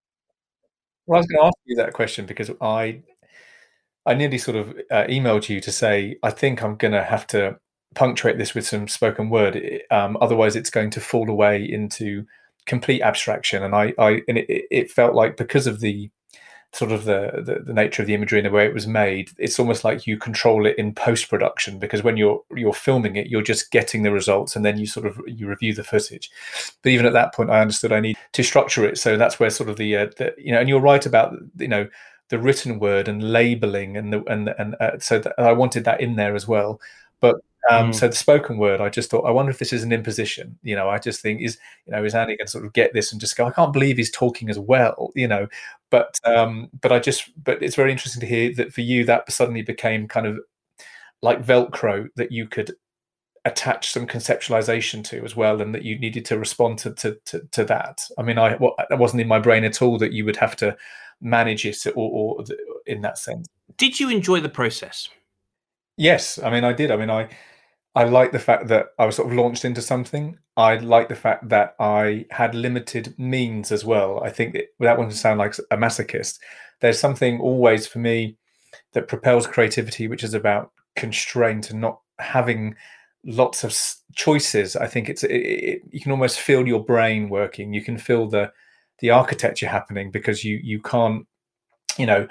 Well, 1.07 1.17
I 1.17 1.21
was 1.21 1.27
going 1.27 1.41
to 1.41 1.47
ask 1.47 1.57
you 1.65 1.77
that 1.77 1.93
question 1.93 2.27
because 2.27 2.51
I 2.61 3.03
I 4.07 4.15
nearly 4.15 4.39
sort 4.39 4.57
of 4.57 4.71
uh, 4.91 5.05
emailed 5.09 5.49
you 5.49 5.61
to 5.61 5.73
say 5.73 6.17
I 6.23 6.31
think 6.31 6.63
I'm 6.63 6.77
going 6.77 6.93
to 6.93 7.03
have 7.03 7.27
to 7.29 7.59
punctuate 7.95 8.39
this 8.39 8.55
with 8.55 8.67
some 8.67 8.89
spoken 8.89 9.31
word. 9.31 9.83
Um, 9.91 10.17
otherwise, 10.21 10.57
it's 10.57 10.71
going 10.71 10.91
to 10.91 11.01
fall 11.01 11.29
away 11.29 11.65
into 11.65 12.27
complete 12.67 13.03
abstraction. 13.03 13.63
And 13.63 13.75
I, 13.75 13.93
I 13.99 14.23
and 14.29 14.39
it, 14.39 14.67
it 14.71 14.91
felt 14.91 15.15
like 15.15 15.37
because 15.37 15.67
of 15.67 15.81
the 15.81 16.11
sort 16.73 16.93
of 16.93 17.05
the, 17.05 17.43
the, 17.45 17.65
the 17.65 17.73
nature 17.73 18.03
of 18.03 18.07
the 18.07 18.15
imagery 18.15 18.39
and 18.39 18.47
the 18.47 18.51
way 18.51 18.65
it 18.65 18.75
was 18.75 18.87
made, 18.87 19.31
it's 19.39 19.59
almost 19.59 19.83
like 19.83 20.07
you 20.07 20.17
control 20.17 20.67
it 20.67 20.79
in 20.79 20.95
post 20.95 21.29
production 21.29 21.79
because 21.79 22.03
when 22.03 22.17
you're 22.17 22.43
you're 22.55 22.73
filming 22.73 23.17
it, 23.17 23.27
you're 23.27 23.43
just 23.43 23.71
getting 23.71 24.03
the 24.03 24.13
results 24.13 24.55
and 24.55 24.65
then 24.65 24.79
you 24.79 24.87
sort 24.87 25.07
of 25.07 25.21
you 25.27 25.49
review 25.49 25.75
the 25.75 25.85
footage. 25.85 26.31
But 26.83 26.91
even 26.91 27.07
at 27.07 27.13
that 27.13 27.35
point, 27.35 27.51
I 27.51 27.61
understood 27.61 27.93
I 27.93 28.01
need 28.01 28.17
to 28.33 28.43
structure 28.45 28.85
it. 28.85 28.99
So 28.99 29.17
that's 29.17 29.41
where 29.41 29.51
sort 29.51 29.69
of 29.69 29.77
the, 29.77 29.97
uh, 29.97 30.07
the 30.17 30.35
you 30.39 30.53
know, 30.53 30.61
and 30.61 30.69
you're 30.69 30.81
right 30.81 31.05
about 31.05 31.35
you 31.59 31.69
know 31.69 31.89
the 32.29 32.39
written 32.39 32.79
word 32.79 33.09
and 33.09 33.33
labeling 33.33 33.97
and 33.97 34.13
the 34.13 34.23
and 34.27 34.55
and 34.59 34.77
uh, 34.81 34.99
so 34.99 35.21
I 35.39 35.53
wanted 35.53 35.85
that 35.85 36.01
in 36.01 36.17
there 36.17 36.37
as 36.37 36.47
well. 36.47 36.81
But 37.19 37.37
um, 37.69 37.91
mm. 37.91 37.95
So 37.95 38.09
the 38.09 38.17
spoken 38.17 38.57
word, 38.57 38.81
I 38.81 38.89
just 38.89 39.11
thought, 39.11 39.27
I 39.27 39.31
wonder 39.31 39.51
if 39.51 39.59
this 39.59 39.73
is 39.73 39.83
an 39.83 39.93
imposition. 39.93 40.59
You 40.63 40.77
know, 40.77 40.89
I 40.89 40.99
just 40.99 41.21
think 41.21 41.43
is, 41.43 41.59
you 41.87 41.93
know, 41.93 42.05
is 42.05 42.15
Andy 42.15 42.37
going 42.37 42.47
to 42.47 42.51
sort 42.51 42.65
of 42.65 42.73
get 42.73 42.95
this 42.95 43.13
and 43.13 43.21
just 43.21 43.37
go, 43.37 43.47
I 43.47 43.51
can't 43.51 43.73
believe 43.73 43.99
he's 43.99 44.11
talking 44.11 44.49
as 44.49 44.59
well. 44.59 45.11
You 45.15 45.29
know, 45.29 45.47
but 45.91 46.19
um, 46.25 46.71
but 46.81 46.93
I 46.93 46.99
just, 46.99 47.31
but 47.43 47.63
it's 47.63 47.77
very 47.77 47.93
interesting 47.93 48.21
to 48.21 48.27
hear 48.27 48.55
that 48.55 48.73
for 48.73 48.81
you 48.81 49.05
that 49.05 49.31
suddenly 49.31 49.63
became 49.63 50.09
kind 50.09 50.27
of 50.27 50.39
like 51.23 51.45
Velcro 51.45 52.09
that 52.17 52.33
you 52.33 52.47
could 52.47 52.73
attach 53.45 53.91
some 53.91 54.07
conceptualization 54.07 55.03
to 55.05 55.25
as 55.25 55.37
well, 55.37 55.61
and 55.61 55.75
that 55.75 55.83
you 55.83 55.99
needed 55.99 56.25
to 56.27 56.39
respond 56.39 56.79
to 56.79 56.95
to 56.95 57.19
to, 57.27 57.41
to 57.53 57.65
that. 57.65 58.03
I 58.19 58.23
mean, 58.23 58.39
I 58.39 58.57
well, 58.57 58.75
that 58.89 58.99
wasn't 58.99 59.21
in 59.21 59.29
my 59.29 59.39
brain 59.39 59.65
at 59.65 59.83
all 59.83 59.99
that 59.99 60.13
you 60.13 60.25
would 60.25 60.37
have 60.37 60.57
to 60.57 60.77
manage 61.21 61.67
it 61.67 61.87
or, 61.89 61.93
or 62.39 62.45
in 62.87 63.03
that 63.03 63.19
sense. 63.19 63.47
Did 63.77 64.01
you 64.01 64.09
enjoy 64.09 64.41
the 64.41 64.49
process? 64.49 65.09
Yes, 65.97 66.39
I 66.39 66.51
mean, 66.51 66.65
I 66.65 66.73
did. 66.73 66.91
I 66.91 66.97
mean, 66.97 67.11
I 67.11 67.29
I 67.95 68.05
like 68.05 68.31
the 68.33 68.39
fact 68.39 68.69
that 68.69 68.89
I 68.99 69.07
was 69.07 69.17
sort 69.17 69.29
of 69.29 69.37
launched 69.37 69.65
into 69.65 69.83
something. 69.83 70.39
I 70.57 70.77
like 70.77 71.09
the 71.09 71.17
fact 71.17 71.49
that 71.49 71.75
I 71.81 72.27
had 72.31 72.55
limited 72.55 73.19
means 73.19 73.73
as 73.73 73.85
well. 73.85 74.23
I 74.23 74.31
think 74.31 74.53
that, 74.53 74.67
without 74.79 74.97
wanting 74.97 75.13
to 75.13 75.19
sound 75.19 75.39
like 75.39 75.57
a 75.71 75.77
masochist, 75.77 76.39
there's 76.81 77.01
something 77.01 77.41
always 77.41 77.87
for 77.87 77.99
me 77.99 78.37
that 78.93 79.09
propels 79.09 79.47
creativity, 79.47 80.07
which 80.07 80.23
is 80.23 80.35
about 80.35 80.71
constraint 80.95 81.71
and 81.71 81.81
not 81.81 82.01
having 82.21 82.77
lots 83.25 83.65
of 83.65 83.77
choices. 84.15 84.77
I 84.77 84.87
think 84.87 85.09
it's 85.09 85.25
it, 85.25 85.35
it, 85.35 85.83
you 85.91 86.01
can 86.01 86.13
almost 86.13 86.39
feel 86.39 86.67
your 86.67 86.85
brain 86.85 87.29
working. 87.29 87.73
You 87.73 87.83
can 87.83 87.99
feel 87.99 88.29
the 88.29 88.53
the 89.01 89.11
architecture 89.11 89.69
happening 89.69 90.11
because 90.11 90.45
you 90.45 90.61
you 90.63 90.81
can't 90.81 91.27
you 91.99 92.07
know 92.07 92.27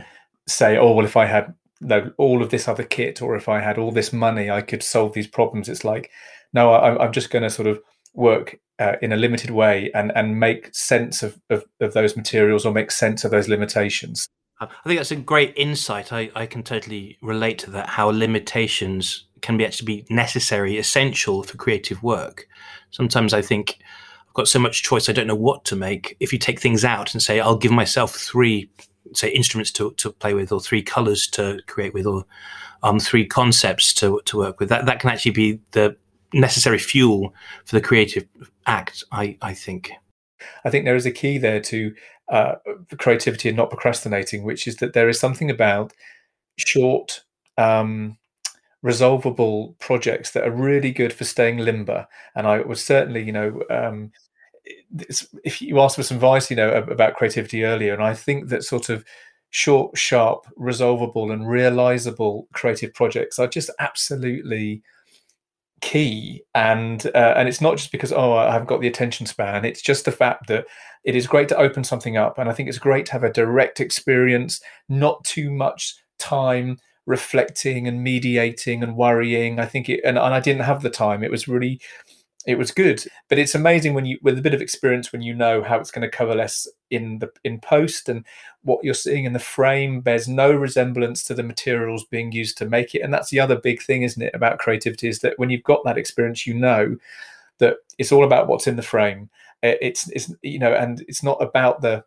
say 0.48 0.78
oh 0.78 0.93
well 0.93 1.06
if 1.06 1.17
I 1.17 1.26
had 1.26 1.54
know 1.82 2.12
all 2.18 2.42
of 2.42 2.50
this 2.50 2.68
other 2.68 2.84
kit 2.84 3.22
or 3.22 3.36
if 3.36 3.48
i 3.48 3.60
had 3.60 3.78
all 3.78 3.92
this 3.92 4.12
money 4.12 4.50
i 4.50 4.62
could 4.62 4.84
solve 4.84 5.13
these 5.13 5.28
problems. 5.28 5.70
It's 5.70 5.84
like 5.84 6.12
no 6.54 6.72
I, 6.72 7.06
am 7.06 7.12
just 7.12 7.30
going 7.30 7.44
to 7.44 7.50
sort 7.50 7.68
of 7.68 7.80
work 8.13 8.60
uh, 8.80 8.94
in 9.02 9.12
a 9.12 9.18
limited 9.18 9.52
way 9.52 9.92
and 9.94 10.12
and 10.15 10.39
make 10.39 10.74
sense 10.74 11.24
of, 11.24 11.39
of, 11.50 11.63
of 11.80 11.94
those 11.94 12.15
materials 12.15 12.65
or 12.65 12.74
make 12.74 12.92
sense 12.92 13.24
of 13.24 13.32
those 13.32 13.48
limitations. 13.48 14.28
I 14.62 14.68
think 14.86 15.00
that's 15.00 15.12
a 15.12 15.15
great 15.15 15.54
insight. 15.56 16.12
I 16.12 16.32
i 16.36 16.46
can 16.46 16.63
totally 16.63 17.18
relate 17.22 17.60
to 17.60 17.72
that 17.72 17.89
how 17.89 18.10
limitations 18.10 19.26
can 19.42 19.58
be 19.58 19.65
actually 19.65 19.86
be 19.86 20.06
necessary 20.10 20.78
essential 20.78 21.44
for 21.44 21.58
creative 21.58 22.04
work. 22.04 22.48
Sometimes 22.92 23.34
i 23.34 23.42
think 23.42 23.78
i've 24.28 24.34
got 24.34 24.48
so 24.48 24.60
much 24.60 24.84
choice 24.84 25.08
i 25.08 25.13
don't 25.13 25.28
know 25.28 25.36
what 25.36 25.63
to 25.65 25.76
make. 25.76 26.18
If 26.20 26.34
you 26.34 26.39
take 26.39 26.60
things 26.60 26.84
out 26.84 27.13
and 27.13 27.22
say 27.22 27.39
i'll 27.39 27.58
give 27.58 27.72
myself 27.72 28.15
three 28.15 28.70
say 29.13 29.30
instruments 29.30 29.72
to, 29.72 29.91
to 29.91 30.12
play 30.12 30.34
with 30.34 30.52
or 30.52 30.60
three 30.60 30.82
colors 30.82 31.28
to 31.28 31.60
create 31.67 31.93
with 31.93 32.06
or 32.06 32.26
um, 32.84 33.00
three 33.00 33.26
concepts 33.26 33.93
to, 33.93 34.22
to 34.26 34.38
work 34.38 34.60
with 34.60 34.69
that 34.69 34.86
that 34.86 35.00
can 35.00 35.10
actually 35.10 35.32
be 35.32 35.60
the 35.72 35.95
necessary 36.34 36.78
fuel 36.78 37.34
for 37.65 37.76
the 37.76 37.82
creative 37.82 38.26
act 38.67 39.04
i 39.12 39.38
i 39.41 39.54
think. 39.54 39.91
I 40.63 40.69
think 40.69 40.86
there 40.86 40.95
is 40.95 41.06
a 41.06 41.12
key 41.12 41.38
there 41.38 41.60
to 41.62 41.93
uh, 42.30 42.56
creativity 42.98 43.50
and 43.50 43.58
not 43.58 43.69
procrastinating 43.69 44.43
which 44.43 44.67
is 44.67 44.78
that 44.78 44.93
there 44.93 45.10
is 45.10 45.19
something 45.19 45.50
about 45.50 45.93
short 46.58 47.24
um, 47.58 48.17
resolvable 48.82 49.76
projects 49.80 50.32
that 50.32 50.48
are 50.48 50.52
really 50.52 50.91
good 50.91 51.12
for 51.12 51.26
staying 51.26 51.58
limber. 51.58 52.08
And 52.36 52.48
i 52.48 52.62
was 52.62 52.84
certainly 52.84 53.24
you 53.24 53.34
know 53.34 53.62
um, 53.69 54.12
if 55.43 55.62
you 55.62 55.80
asked 55.80 55.95
for 55.95 56.04
some 56.04 56.17
advice, 56.17 56.50
you 56.50 56.56
know, 56.56 56.72
about 56.74 57.15
creativity 57.15 57.63
earlier, 57.63 57.93
and 57.93 58.04
I 58.04 58.13
think 58.13 58.50
that 58.50 58.63
sort 58.63 58.89
of 58.89 59.04
short, 59.50 59.98
sharp, 59.98 60.45
resolvable, 60.56 61.32
and 61.32 61.48
realizable 61.48 62.48
creative 62.54 62.93
projects 62.93 63.39
are 63.39 63.48
just 63.48 63.69
absolutely 63.80 64.82
key. 65.82 66.43
And 66.56 67.06
uh, 67.15 67.34
and 67.36 67.48
it's 67.48 67.62
not 67.62 67.78
just 67.78 67.91
because 67.91 68.12
oh 68.12 68.34
I 68.34 68.52
haven't 68.52 68.67
got 68.67 68.82
the 68.82 68.88
attention 68.88 69.26
span. 69.26 69.65
It's 69.65 69.82
just 69.82 70.06
the 70.06 70.12
fact 70.12 70.48
that 70.48 70.65
it 71.04 71.15
is 71.15 71.28
great 71.28 71.48
to 71.50 71.58
open 71.58 71.84
something 71.84 72.17
up, 72.17 72.38
and 72.38 72.50
I 72.50 72.54
think 72.54 72.69
it's 72.69 72.78
great 72.78 73.06
to 73.08 73.12
have 73.13 73.24
a 73.24 73.34
direct 73.34 73.80
experience, 73.80 74.62
not 74.88 75.24
too 75.24 75.52
much 75.52 75.95
time 76.17 76.78
reflecting 77.06 77.88
and 77.88 78.04
mediating 78.04 78.84
and 78.84 78.95
worrying. 78.95 79.60
I 79.60 79.65
think 79.65 79.89
it, 79.89 80.02
and, 80.06 80.17
and 80.17 80.34
I 80.34 80.39
didn't 80.39 80.62
have 80.62 80.84
the 80.84 80.91
time. 80.91 81.24
It 81.24 81.32
was 81.32 81.48
really 81.48 81.82
it 82.47 82.58
was 82.58 82.71
good 82.71 83.04
but 83.28 83.38
it's 83.38 83.54
amazing 83.54 83.93
when 83.93 84.06
you 84.06 84.17
with 84.21 84.38
a 84.38 84.41
bit 84.41 84.54
of 84.54 84.62
experience 84.62 85.12
when 85.12 85.21
you 85.21 85.34
know 85.34 85.62
how 85.62 85.78
it's 85.78 85.91
going 85.91 86.10
to 86.10 86.17
coalesce 86.17 86.67
in 86.89 87.19
the 87.19 87.30
in 87.43 87.60
post 87.60 88.08
and 88.08 88.25
what 88.63 88.84
you're 88.84 88.93
seeing 88.93 89.25
in 89.25 89.34
the 89.34 89.39
frame. 89.39 90.02
Bears 90.02 90.28
no 90.28 90.52
resemblance 90.52 91.23
to 91.23 91.34
the 91.34 91.43
materials 91.43 92.06
being 92.06 92.32
used 92.32 92.58
to 92.58 92.65
make 92.65 92.95
it 92.95 93.02
and 93.02 93.13
that's 93.13 93.30
the 93.30 93.39
other 93.39 93.58
big 93.58 93.82
thing 93.82 94.04
isn't 94.04 94.21
it 94.21 94.34
about 94.34 94.60
creativity 94.60 95.08
is 95.08 95.19
that 95.19 95.38
when 95.38 95.49
you've 95.49 95.63
got 95.63 95.84
that 95.84 95.97
experience 95.97 96.47
you 96.47 96.54
know 96.54 96.95
that 97.60 97.75
it's 97.97 98.12
all 98.12 98.23
about 98.23 98.47
what's 98.47 98.67
in 98.67 98.78
the 98.78 98.82
frame. 98.82 99.30
Eh, 99.63 99.75
it's 99.82 100.10
it's 100.10 100.34
you 100.41 100.60
know 100.60 100.73
and 100.73 101.02
it's 101.08 101.23
not 101.23 101.41
about 101.41 101.82
the 101.82 102.04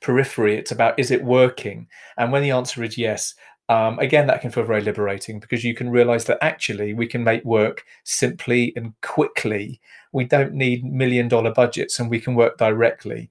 periphery 0.00 0.56
it's 0.56 0.72
about 0.72 0.98
is 0.98 1.10
it 1.10 1.24
working? 1.24 1.86
And 2.16 2.32
when 2.32 2.42
the 2.42 2.50
answer 2.50 2.82
is 2.82 2.98
yes 2.98 3.34
um, 3.68 3.98
again, 3.98 4.26
that 4.26 4.40
can 4.40 4.50
feel 4.50 4.64
very 4.64 4.82
liberating 4.82 5.40
because 5.40 5.64
you 5.64 5.74
can 5.74 5.90
realize 5.90 6.24
that 6.26 6.38
actually 6.42 6.94
we 6.94 7.06
can 7.06 7.24
make 7.24 7.44
work 7.44 7.84
simply 8.04 8.72
and 8.76 8.92
quickly. 9.00 9.80
We 10.12 10.24
don't 10.24 10.52
need 10.52 10.84
million 10.84 11.28
dollar 11.28 11.52
budgets 11.52 11.98
and 11.98 12.10
we 12.10 12.20
can 12.20 12.34
work 12.34 12.58
directly. 12.58 13.30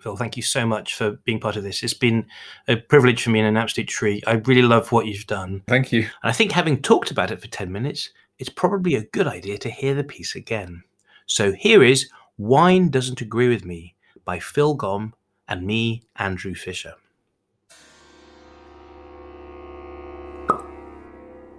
Phil, 0.00 0.16
thank 0.16 0.36
you 0.36 0.42
so 0.42 0.64
much 0.64 0.94
for 0.94 1.12
being 1.24 1.40
part 1.40 1.56
of 1.56 1.64
this. 1.64 1.82
It's 1.82 1.94
been 1.94 2.26
a 2.68 2.76
privilege 2.76 3.22
for 3.22 3.30
me 3.30 3.40
and 3.40 3.48
an 3.48 3.56
absolute 3.56 3.88
treat. 3.88 4.22
I 4.28 4.34
really 4.34 4.62
love 4.62 4.92
what 4.92 5.06
you've 5.06 5.26
done. 5.26 5.62
Thank 5.66 5.90
you. 5.90 6.02
And 6.02 6.30
I 6.30 6.32
think 6.32 6.52
having 6.52 6.80
talked 6.80 7.10
about 7.10 7.32
it 7.32 7.40
for 7.40 7.48
10 7.48 7.72
minutes, 7.72 8.10
it's 8.38 8.48
probably 8.48 8.94
a 8.94 9.04
good 9.06 9.26
idea 9.26 9.58
to 9.58 9.70
hear 9.70 9.94
the 9.94 10.04
piece 10.04 10.36
again. 10.36 10.84
So 11.26 11.52
here 11.52 11.82
is 11.82 12.08
Wine 12.36 12.90
Doesn't 12.90 13.20
Agree 13.20 13.48
With 13.48 13.64
Me 13.64 13.96
by 14.24 14.38
Phil 14.38 14.76
Gomm 14.76 15.14
and 15.48 15.66
me, 15.66 16.04
Andrew 16.16 16.54
Fisher. 16.54 16.94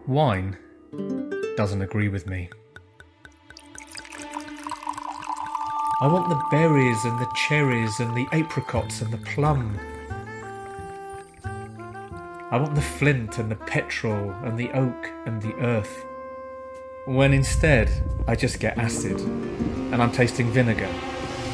Wine 0.10 0.58
doesn't 1.56 1.84
agree 1.84 2.08
with 2.08 2.26
me. 2.26 2.50
I 6.02 6.08
want 6.08 6.30
the 6.30 6.44
berries 6.50 7.06
and 7.06 7.20
the 7.20 7.32
cherries 7.36 8.00
and 8.00 8.18
the 8.18 8.26
apricots 8.32 9.04
and 9.04 9.14
the 9.14 9.20
plum. 9.20 9.80
I 11.44 12.58
want 12.58 12.74
the 12.74 12.82
flint 12.82 13.38
and 13.38 13.52
the 13.52 13.56
petrol 13.56 14.32
and 14.44 14.58
the 14.58 14.72
oak 14.72 15.12
and 15.28 15.44
the 15.44 15.54
earth. 15.58 16.04
When 17.06 17.32
instead, 17.32 17.92
I 18.28 18.36
just 18.36 18.60
get 18.60 18.80
acid 18.80 19.22
and 19.22 20.02
I'm 20.02 20.12
tasting 20.12 20.50
vinegar 20.50 20.90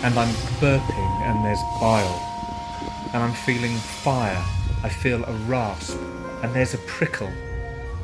and 0.02 0.18
I'm 0.18 0.34
burping 0.62 1.22
and 1.28 1.44
there's 1.44 1.60
bile 1.82 3.10
and 3.13 3.22
I'm 3.22 3.34
feeling 3.34 3.76
fire. 3.76 4.41
I 4.82 4.88
feel 4.88 5.26
a 5.26 5.34
rasp 5.46 6.00
and 6.41 6.56
there's 6.56 6.74
a 6.74 6.80
prickle 6.88 7.34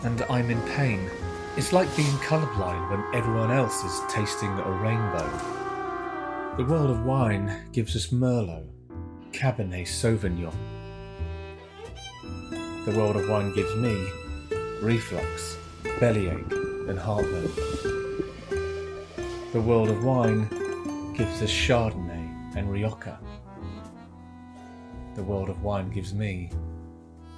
and 0.04 0.22
I'm 0.24 0.50
in 0.50 0.62
pain. 0.62 1.10
It's 1.58 1.74
like 1.74 1.96
being 1.96 2.16
colourblind 2.18 2.90
when 2.90 3.16
everyone 3.16 3.52
else 3.52 3.84
is 3.84 4.02
tasting 4.10 4.50
a 4.50 4.72
rainbow. 4.72 5.30
The 6.58 6.66
world 6.66 6.90
of 6.90 7.06
wine 7.06 7.70
gives 7.72 7.96
us 7.96 8.08
Merlot, 8.08 8.66
Cabernet 9.32 9.86
Sauvignon. 9.88 10.54
The 12.86 12.98
world 12.98 13.16
of 13.16 13.30
wine 13.30 13.54
gives 13.54 13.76
me 13.76 13.96
reflux, 14.82 15.58
bellyache, 16.00 16.52
and 16.90 16.98
heartburn. 16.98 17.52
The 19.54 19.62
world 19.62 19.90
of 19.90 20.04
wine 20.04 20.48
gives 21.14 21.42
us 21.42 21.52
Chardonnay 21.52 22.56
and 22.56 22.72
Rioja. 22.72 23.20
The 25.16 25.24
world 25.24 25.50
of 25.50 25.62
wine 25.62 25.92
gives 25.92 26.14
me 26.14 26.50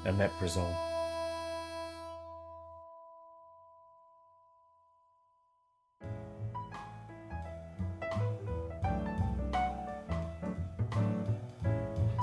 omeprazole. 0.06 0.93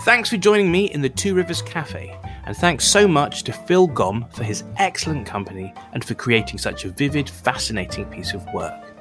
Thanks 0.02 0.30
for 0.30 0.38
joining 0.38 0.72
me 0.72 0.86
in 0.86 1.02
the 1.02 1.10
Two 1.10 1.34
Rivers 1.34 1.60
Cafe, 1.60 2.18
and 2.46 2.56
thanks 2.56 2.86
so 2.86 3.06
much 3.06 3.42
to 3.42 3.52
Phil 3.52 3.86
Gomm 3.86 4.32
for 4.34 4.44
his 4.44 4.64
excellent 4.78 5.26
company 5.26 5.74
and 5.92 6.02
for 6.02 6.14
creating 6.14 6.58
such 6.58 6.86
a 6.86 6.90
vivid, 6.90 7.28
fascinating 7.28 8.06
piece 8.06 8.32
of 8.32 8.42
work. 8.54 8.96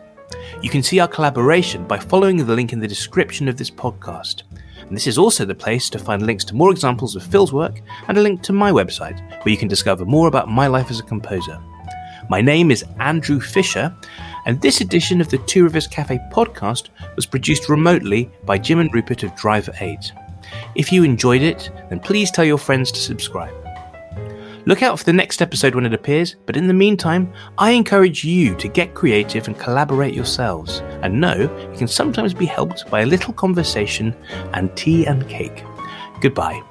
You 0.62 0.70
can 0.70 0.84
see 0.84 1.00
our 1.00 1.08
collaboration 1.08 1.88
by 1.88 2.00
following 2.00 2.36
the 2.36 2.54
link 2.54 2.74
in 2.74 2.82
the 2.82 2.88
description 2.88 3.48
of 3.48 3.56
this 3.56 3.72
podcast. 3.72 4.44
And 4.82 4.94
this 4.94 5.08
is 5.08 5.18
also 5.18 5.46
the 5.46 5.56
place 5.56 5.90
to 5.92 6.00
find 6.00 6.26
links 6.26 6.44
to 6.46 6.56
more 6.56 6.70
examples 6.70 7.16
of 7.16 7.24
Phil's 7.24 7.54
work 7.54 7.82
and 8.10 8.18
a 8.18 8.22
link 8.22 8.42
to 8.44 8.54
my 8.54 8.70
website, 8.70 9.22
where 9.46 9.54
you 9.54 9.58
can 9.58 9.70
discover 9.70 10.04
more 10.04 10.28
about 10.28 10.50
my 10.50 10.68
life 10.68 10.92
as 10.92 11.00
a 11.00 11.04
composer. 11.04 11.62
My 12.30 12.42
name 12.42 12.72
is 12.72 12.84
Andrew 13.00 13.40
Fisher, 13.40 13.96
and 14.46 14.62
this 14.62 14.82
edition 14.82 15.22
of 15.22 15.30
the 15.30 15.38
Two 15.38 15.64
Rivers 15.64 15.88
Cafe 15.88 16.20
podcast 16.30 16.90
was 17.16 17.26
produced 17.26 17.70
remotely 17.70 18.30
by 18.44 18.58
Jim 18.58 18.80
and 18.80 18.94
Rupert 18.94 19.24
of 19.24 19.34
Driver 19.38 19.72
8. 19.80 20.12
If 20.76 20.92
you 20.92 21.04
enjoyed 21.04 21.42
it, 21.42 21.72
then 21.90 22.00
please 22.00 22.32
tell 22.32 22.46
your 22.46 22.58
friends 22.58 22.92
to 22.92 23.00
subscribe. 23.00 23.54
Look 24.66 24.84
out 24.84 25.00
for 25.00 25.06
the 25.06 25.14
next 25.14 25.42
episode 25.42 25.74
when 25.74 25.86
it 25.86 25.94
appears, 25.94 26.36
but 26.46 26.58
in 26.58 26.68
the 26.68 26.74
meantime, 26.74 27.34
I 27.58 27.72
encourage 27.72 28.24
you 28.24 28.56
to 28.58 28.68
get 28.68 28.94
creative 28.94 29.48
and 29.48 29.58
collaborate 29.58 30.14
yourselves, 30.14 30.82
and 31.02 31.20
know 31.20 31.36
you 31.72 31.78
can 31.78 31.88
sometimes 31.88 32.34
be 32.34 32.46
helped 32.46 32.90
by 32.92 33.02
a 33.02 33.06
little 33.06 33.34
conversation 33.34 34.16
and 34.54 34.76
tea 34.76 35.08
and 35.08 35.28
cake. 35.28 35.64
Goodbye. 36.22 36.62